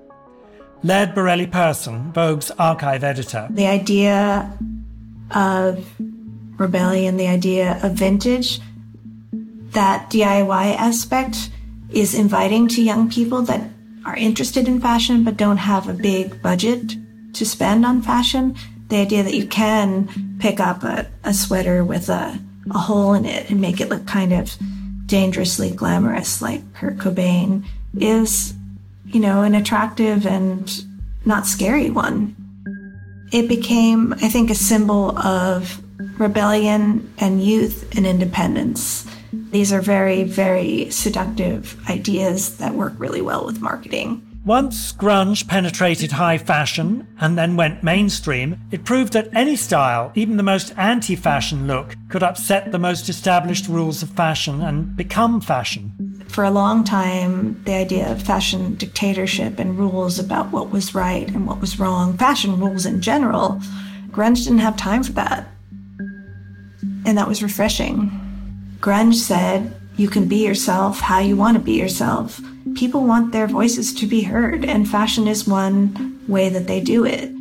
Laird 0.84 1.14
Borrelli-Persson, 1.14 2.14
Vogue's 2.14 2.52
archive 2.52 3.04
editor. 3.04 3.48
The 3.50 3.68
idea 3.68 4.58
of 5.32 5.86
rebellion, 6.58 7.18
the 7.18 7.28
idea 7.28 7.80
of 7.84 7.94
vintage, 7.94 8.60
that 9.72 10.10
DIY 10.10 10.76
aspect 10.76 11.50
is 11.90 12.14
inviting 12.14 12.68
to 12.70 12.82
young 12.82 13.10
people 13.10 13.42
that 13.44 13.70
are 14.06 14.16
interested 14.16 14.68
in 14.68 14.80
fashion 14.80 15.24
but 15.24 15.38
don't 15.38 15.58
have 15.58 15.88
a 15.88 15.94
big 15.94 16.42
budget 16.42 16.96
to 17.34 17.46
spend 17.46 17.86
on 17.86 18.02
fashion. 18.02 18.56
The 18.88 18.98
idea 18.98 19.24
that 19.24 19.34
you 19.34 19.48
can 19.48 20.38
pick 20.40 20.60
up 20.60 20.84
a, 20.84 21.08
a 21.24 21.34
sweater 21.34 21.84
with 21.84 22.10
a, 22.10 22.40
a 22.72 22.78
hole 22.78 23.14
in 23.14 23.26
it 23.26 23.50
and 23.50 23.62
make 23.62 23.82
it 23.82 23.90
look 23.90 24.08
kind 24.08 24.34
of 24.34 24.56
dangerously 25.06 25.72
glamorous 25.72 26.42
like 26.42 26.74
Kurt 26.74 26.98
Cobain 26.98 27.66
is, 27.98 28.54
you 29.06 29.20
know, 29.20 29.44
an 29.44 29.56
attractive 29.56 30.26
and 30.26 30.84
not 31.26 31.46
scary 31.46 31.90
one. 31.90 32.36
It 33.32 33.48
became, 33.48 34.14
I 34.14 34.30
think, 34.30 34.50
a 34.50 34.56
symbol 34.56 35.18
of 35.18 35.82
rebellion 36.20 37.14
and 37.20 37.44
youth 37.44 37.96
and 37.96 38.06
independence. 38.06 39.06
These 39.52 39.72
are 39.72 39.82
very, 39.82 40.24
very 40.24 40.90
seductive 40.90 41.78
ideas 41.90 42.58
that 42.58 42.74
work 42.74 42.94
really 42.98 43.22
well 43.22 43.46
with 43.46 43.62
marketing. 43.62 44.26
Once 44.46 44.94
grunge 44.94 45.48
penetrated 45.48 46.14
high 46.14 46.38
fashion 46.38 47.06
and 47.20 47.38
then 47.38 47.58
went 47.58 47.84
mainstream, 47.84 48.60
it 48.72 48.86
proved 48.86 49.14
that 49.14 49.30
any 49.34 49.56
style, 49.56 50.12
even 50.16 50.38
the 50.38 50.44
most 50.44 50.74
anti 50.78 51.16
fashion 51.16 51.68
look, 51.68 51.96
could 52.08 52.24
upset 52.24 52.72
the 52.72 52.80
most 52.80 53.10
established 53.10 53.68
rules 53.68 54.02
of 54.02 54.10
fashion 54.10 54.62
and 54.62 54.96
become 54.96 55.42
fashion. 55.42 56.09
For 56.40 56.46
a 56.46 56.52
long 56.52 56.86
time, 56.86 57.62
the 57.66 57.74
idea 57.74 58.10
of 58.10 58.24
fashion 58.24 58.76
dictatorship 58.76 59.60
and 59.60 59.78
rules 59.78 60.20
about 60.20 60.54
what 60.54 60.72
was 60.72 60.96
right 60.96 61.28
and 61.28 61.46
what 61.46 61.60
was 61.60 61.78
wrong, 61.78 62.18
fashion 62.18 62.58
rules 62.58 62.86
in 62.86 63.02
general, 63.02 63.62
grunge 64.08 64.46
didn't 64.46 64.60
have 64.60 64.78
time 64.78 65.04
for 65.04 65.12
that. 65.12 65.50
And 67.06 67.18
that 67.18 67.28
was 67.28 67.44
refreshing. 67.44 68.10
Grunge 68.80 69.16
said, 69.16 69.76
you 69.98 70.08
can 70.08 70.30
be 70.30 70.46
yourself 70.46 71.02
how 71.02 71.20
you 71.20 71.36
want 71.36 71.58
to 71.58 71.62
be 71.62 71.74
yourself 71.74 72.40
people 72.74 73.04
want 73.04 73.34
their 73.34 73.48
voices 73.48 73.94
to 73.96 74.08
be 74.08 74.22
heard, 74.22 74.64
and 74.64 74.88
fashion 74.88 75.28
is 75.28 75.46
one 75.46 76.24
way 76.30 76.48
that 76.48 76.68
they 76.68 76.80
do 76.80 77.04
it. 77.04 77.32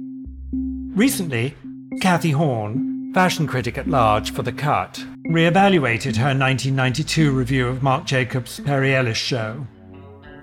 Recently, 0.97 1.55
Cathy 2.01 2.33
Horyn, 2.33 3.15
fashion 3.15 3.47
critic 3.47 3.79
at 3.79 3.87
large 3.87 4.33
for 4.33 4.43
The 4.43 4.51
Cut, 4.53 5.05
re-evaluated 5.29 6.17
her 6.17 6.29
1992 6.29 7.31
review 7.31 7.69
of 7.69 7.83
Marc 7.83 8.07
Jacobs' 8.07 8.61
Perry 8.61 8.95
Ellis 8.95 9.19
show. 9.19 9.67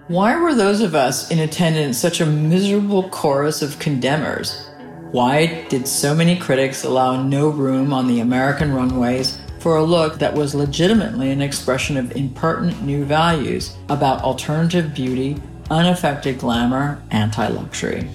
Why 0.08 0.40
were 0.40 0.54
those 0.54 0.82
of 0.82 0.94
us 0.94 1.32
in 1.32 1.40
attendance 1.40 1.98
such 1.98 2.22
a 2.22 2.26
miserable 2.28 3.10
chorus 3.10 3.64
of 3.64 3.80
condemners? 3.80 4.70
Why 5.12 5.66
did 5.70 5.88
so 5.88 6.14
many 6.14 6.38
critics 6.38 6.84
allow 6.84 7.24
no 7.24 7.50
room 7.50 7.94
on 7.94 8.08
the 8.08 8.20
American 8.20 8.76
runways 8.76 9.40
for 9.60 9.78
a 9.78 9.84
look 9.84 10.20
that 10.20 10.36
was 10.36 10.54
legitimately 10.54 11.32
an 11.32 11.42
expression 11.42 11.98
of 11.98 12.16
impertinent 12.16 12.84
new 12.84 13.06
values 13.06 13.76
about 13.90 14.22
alternative 14.22 14.94
beauty, 14.94 15.42
unaffected 15.72 16.38
glamour, 16.38 17.02
anti 17.10 17.48
luxury? 17.48 18.08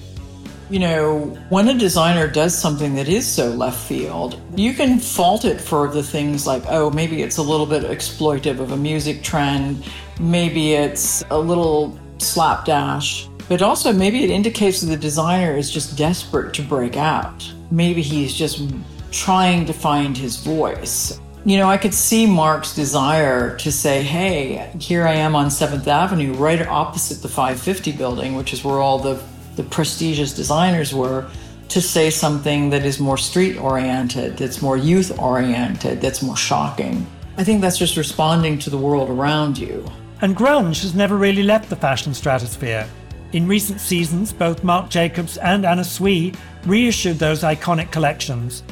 You 0.71 0.79
know, 0.79 1.19
when 1.49 1.67
a 1.67 1.77
designer 1.77 2.29
does 2.29 2.57
something 2.57 2.95
that 2.95 3.09
is 3.09 3.27
so 3.27 3.49
left 3.49 3.77
field, 3.77 4.39
you 4.55 4.73
can 4.73 4.99
fault 4.99 5.43
it 5.43 5.59
for 5.59 5.89
the 5.89 6.01
things 6.01 6.47
like, 6.47 6.63
oh, 6.69 6.89
maybe 6.89 7.23
it's 7.23 7.35
a 7.35 7.41
little 7.41 7.65
bit 7.65 7.83
exploitive 7.83 8.61
of 8.61 8.71
a 8.71 8.77
music 8.77 9.21
trend, 9.21 9.83
maybe 10.17 10.75
it's 10.75 11.25
a 11.29 11.37
little 11.37 11.99
slapdash, 12.19 13.27
but 13.49 13.61
also 13.61 13.91
maybe 13.91 14.23
it 14.23 14.29
indicates 14.29 14.79
that 14.79 14.87
the 14.87 14.95
designer 14.95 15.57
is 15.57 15.69
just 15.69 15.97
desperate 15.97 16.53
to 16.53 16.61
break 16.61 16.95
out. 16.95 17.53
Maybe 17.69 18.01
he's 18.01 18.33
just 18.33 18.63
trying 19.11 19.65
to 19.65 19.73
find 19.73 20.15
his 20.15 20.37
voice. 20.37 21.19
You 21.43 21.57
know, 21.57 21.67
I 21.67 21.77
could 21.77 21.93
see 21.93 22.25
Marc's 22.25 22.73
desire 22.73 23.57
to 23.57 23.71
say, 23.73 24.03
hey, 24.03 24.71
here 24.79 25.05
I 25.05 25.15
am 25.15 25.35
on 25.35 25.47
7th 25.47 25.85
Avenue, 25.87 26.31
right 26.33 26.65
opposite 26.65 27.21
the 27.21 27.27
550 27.27 27.91
building, 27.91 28.35
which 28.35 28.53
is 28.53 28.63
where 28.63 28.79
all 28.79 28.99
the 28.99 29.21
the 29.61 29.69
prestigious 29.69 30.33
designers 30.33 30.91
were 30.91 31.29
to 31.69 31.81
say 31.81 32.09
something 32.09 32.71
that 32.71 32.83
is 32.83 32.99
more 32.99 33.17
street 33.17 33.57
oriented, 33.57 34.35
that's 34.35 34.61
more 34.61 34.75
youth 34.75 35.17
oriented, 35.19 36.01
that's 36.01 36.23
more 36.23 36.35
shocking. 36.35 37.05
I 37.37 37.43
think 37.43 37.61
that's 37.61 37.77
just 37.77 37.95
responding 37.95 38.57
to 38.59 38.71
the 38.71 38.77
world 38.77 39.09
around 39.09 39.57
you. 39.57 39.85
And 40.21 40.35
grunge 40.35 40.81
has 40.81 40.95
never 40.95 41.15
really 41.15 41.43
left 41.43 41.69
the 41.69 41.75
fashion 41.75 42.13
stratosphere. 42.13 42.87
In 43.33 43.47
recent 43.47 43.79
seasons, 43.79 44.33
both 44.33 44.63
Marc 44.63 44.89
Jacobs 44.89 45.37
and 45.37 45.63
Anna 45.63 45.83
Sui 45.83 46.33
reissued 46.65 47.19
those 47.19 47.43
iconic 47.43 47.91
collections. 47.91 48.63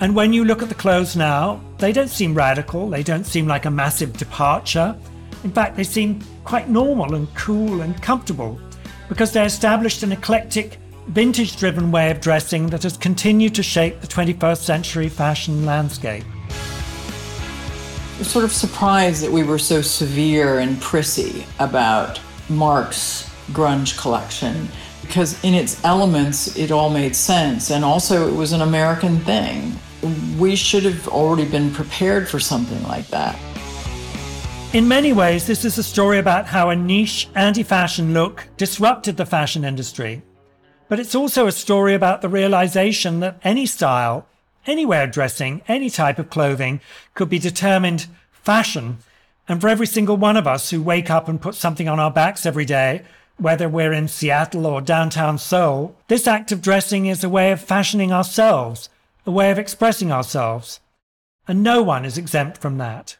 And 0.00 0.14
when 0.14 0.34
you 0.34 0.44
look 0.44 0.62
at 0.62 0.68
the 0.68 0.74
clothes 0.74 1.16
now, 1.16 1.60
they 1.78 1.92
don't 1.92 2.10
seem 2.10 2.34
radical, 2.34 2.90
they 2.90 3.02
don't 3.02 3.24
seem 3.24 3.46
like 3.46 3.64
a 3.64 3.70
massive 3.70 4.12
departure. 4.12 4.94
In 5.44 5.50
fact, 5.50 5.76
they 5.76 5.84
seem 5.84 6.20
quite 6.44 6.68
normal 6.68 7.14
and 7.14 7.34
cool 7.34 7.80
and 7.80 8.00
comfortable 8.02 8.60
because 9.08 9.32
they 9.32 9.44
established 9.44 10.02
an 10.02 10.12
eclectic, 10.12 10.78
vintage 11.08 11.56
driven 11.56 11.90
way 11.90 12.10
of 12.10 12.20
dressing 12.20 12.66
that 12.68 12.82
has 12.82 12.96
continued 12.96 13.54
to 13.54 13.62
shape 13.62 14.00
the 14.00 14.06
21st 14.06 14.58
century 14.58 15.08
fashion 15.08 15.64
landscape. 15.64 16.24
I'm 18.18 18.24
sort 18.24 18.44
of 18.44 18.52
surprised 18.52 19.22
that 19.22 19.30
we 19.30 19.42
were 19.42 19.58
so 19.58 19.82
severe 19.82 20.58
and 20.60 20.80
prissy 20.80 21.44
about 21.58 22.18
Marc's 22.48 23.30
grunge 23.52 23.98
collection 23.98 24.68
because, 25.02 25.42
in 25.44 25.54
its 25.54 25.84
elements, 25.84 26.56
it 26.56 26.72
all 26.72 26.90
made 26.90 27.14
sense. 27.14 27.70
And 27.70 27.84
also, 27.84 28.26
it 28.28 28.34
was 28.34 28.52
an 28.52 28.62
American 28.62 29.20
thing. 29.20 29.78
We 30.38 30.56
should 30.56 30.84
have 30.84 31.06
already 31.08 31.44
been 31.44 31.70
prepared 31.70 32.28
for 32.28 32.40
something 32.40 32.82
like 32.84 33.06
that. 33.08 33.38
In 34.76 34.88
many 34.88 35.10
ways, 35.10 35.46
this 35.46 35.64
is 35.64 35.78
a 35.78 35.82
story 35.82 36.18
about 36.18 36.44
how 36.44 36.68
a 36.68 36.76
niche 36.76 37.30
anti 37.34 37.62
fashion 37.62 38.12
look 38.12 38.46
disrupted 38.58 39.16
the 39.16 39.24
fashion 39.24 39.64
industry. 39.64 40.20
But 40.90 41.00
it's 41.00 41.14
also 41.14 41.46
a 41.46 41.52
story 41.52 41.94
about 41.94 42.20
the 42.20 42.28
realization 42.28 43.20
that 43.20 43.40
any 43.42 43.64
style, 43.64 44.26
anywhere 44.66 45.04
of 45.04 45.12
dressing, 45.12 45.62
any 45.66 45.88
type 45.88 46.18
of 46.18 46.28
clothing 46.28 46.82
could 47.14 47.30
be 47.30 47.38
determined 47.38 48.06
fashion. 48.32 48.98
And 49.48 49.62
for 49.62 49.68
every 49.68 49.86
single 49.86 50.18
one 50.18 50.36
of 50.36 50.46
us 50.46 50.68
who 50.68 50.82
wake 50.82 51.08
up 51.08 51.26
and 51.26 51.40
put 51.40 51.54
something 51.54 51.88
on 51.88 51.98
our 51.98 52.10
backs 52.10 52.44
every 52.44 52.66
day, 52.66 53.00
whether 53.38 53.70
we're 53.70 53.94
in 53.94 54.08
Seattle 54.08 54.66
or 54.66 54.82
downtown 54.82 55.38
Seoul, 55.38 55.96
this 56.08 56.26
act 56.26 56.52
of 56.52 56.60
dressing 56.60 57.06
is 57.06 57.24
a 57.24 57.30
way 57.30 57.50
of 57.50 57.62
fashioning 57.62 58.12
ourselves, 58.12 58.90
a 59.24 59.30
way 59.30 59.50
of 59.50 59.58
expressing 59.58 60.12
ourselves. 60.12 60.80
And 61.48 61.62
no 61.62 61.82
one 61.82 62.04
is 62.04 62.18
exempt 62.18 62.58
from 62.58 62.76
that. 62.76 63.16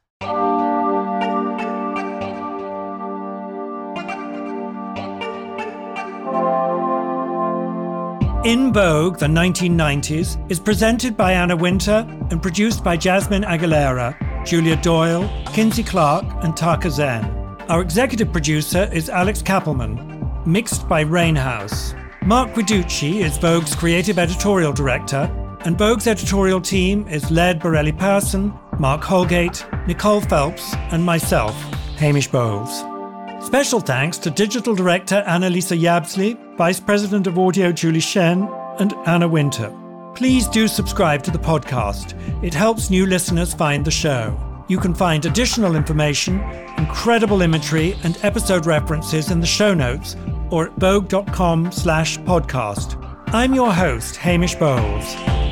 In 8.46 8.72
Vogue, 8.72 9.18
the 9.18 9.26
1990s, 9.26 10.38
is 10.48 10.60
presented 10.60 11.16
by 11.16 11.32
Anna 11.32 11.56
Wintour 11.56 12.06
and 12.30 12.40
produced 12.40 12.84
by 12.84 12.96
Jasmine 12.96 13.42
Aguilera, 13.42 14.14
Julia 14.46 14.76
Doyle, 14.76 15.28
Kinsey 15.52 15.82
Clark, 15.82 16.24
and 16.44 16.56
Taka 16.56 16.88
Zen. 16.88 17.24
Our 17.68 17.82
executive 17.82 18.30
producer 18.30 18.88
is 18.92 19.10
Alex 19.10 19.42
Kappelman, 19.42 20.46
mixed 20.46 20.88
by 20.88 21.02
Rainhouse. 21.02 21.92
Mark 22.24 22.52
Guiducci 22.52 23.24
is 23.24 23.36
Vogue's 23.36 23.74
creative 23.74 24.16
editorial 24.16 24.72
director, 24.72 25.28
and 25.64 25.76
Vogue's 25.76 26.06
editorial 26.06 26.60
team 26.60 27.08
is 27.08 27.28
led 27.32 27.58
by 27.58 27.64
Borrelli-Persson, 27.64 28.54
Mark 28.78 29.02
Holgate, 29.02 29.66
Nicole 29.88 30.20
Phelps, 30.20 30.72
and 30.92 31.04
myself, 31.04 31.52
Hamish 31.96 32.28
Bowles. 32.28 32.84
Special 33.44 33.80
thanks 33.80 34.18
to 34.18 34.30
digital 34.30 34.76
director 34.76 35.24
Annalisa 35.26 35.76
Yabsley, 35.76 36.45
vice 36.56 36.80
president 36.80 37.26
of 37.26 37.38
audio 37.38 37.70
Julie 37.70 38.00
Shen, 38.00 38.48
and 38.78 38.94
Anna 39.06 39.28
Wintour. 39.28 39.72
Please 40.14 40.48
do 40.48 40.66
subscribe 40.66 41.22
to 41.24 41.30
the 41.30 41.38
podcast. 41.38 42.14
It 42.42 42.54
helps 42.54 42.88
new 42.88 43.06
listeners 43.06 43.52
find 43.52 43.84
the 43.84 43.90
show. 43.90 44.64
You 44.68 44.78
can 44.78 44.94
find 44.94 45.24
additional 45.24 45.76
information, 45.76 46.40
incredible 46.78 47.42
imagery, 47.42 47.96
and 48.02 48.18
episode 48.22 48.66
references 48.66 49.30
in 49.30 49.40
the 49.40 49.46
show 49.46 49.74
notes 49.74 50.16
or 50.50 50.68
at 50.68 50.76
vogue.com 50.76 51.70
slash 51.72 52.18
podcast. 52.18 53.02
I'm 53.28 53.54
your 53.54 53.72
host, 53.72 54.16
Hamish 54.16 54.54
Bowles. 54.54 55.45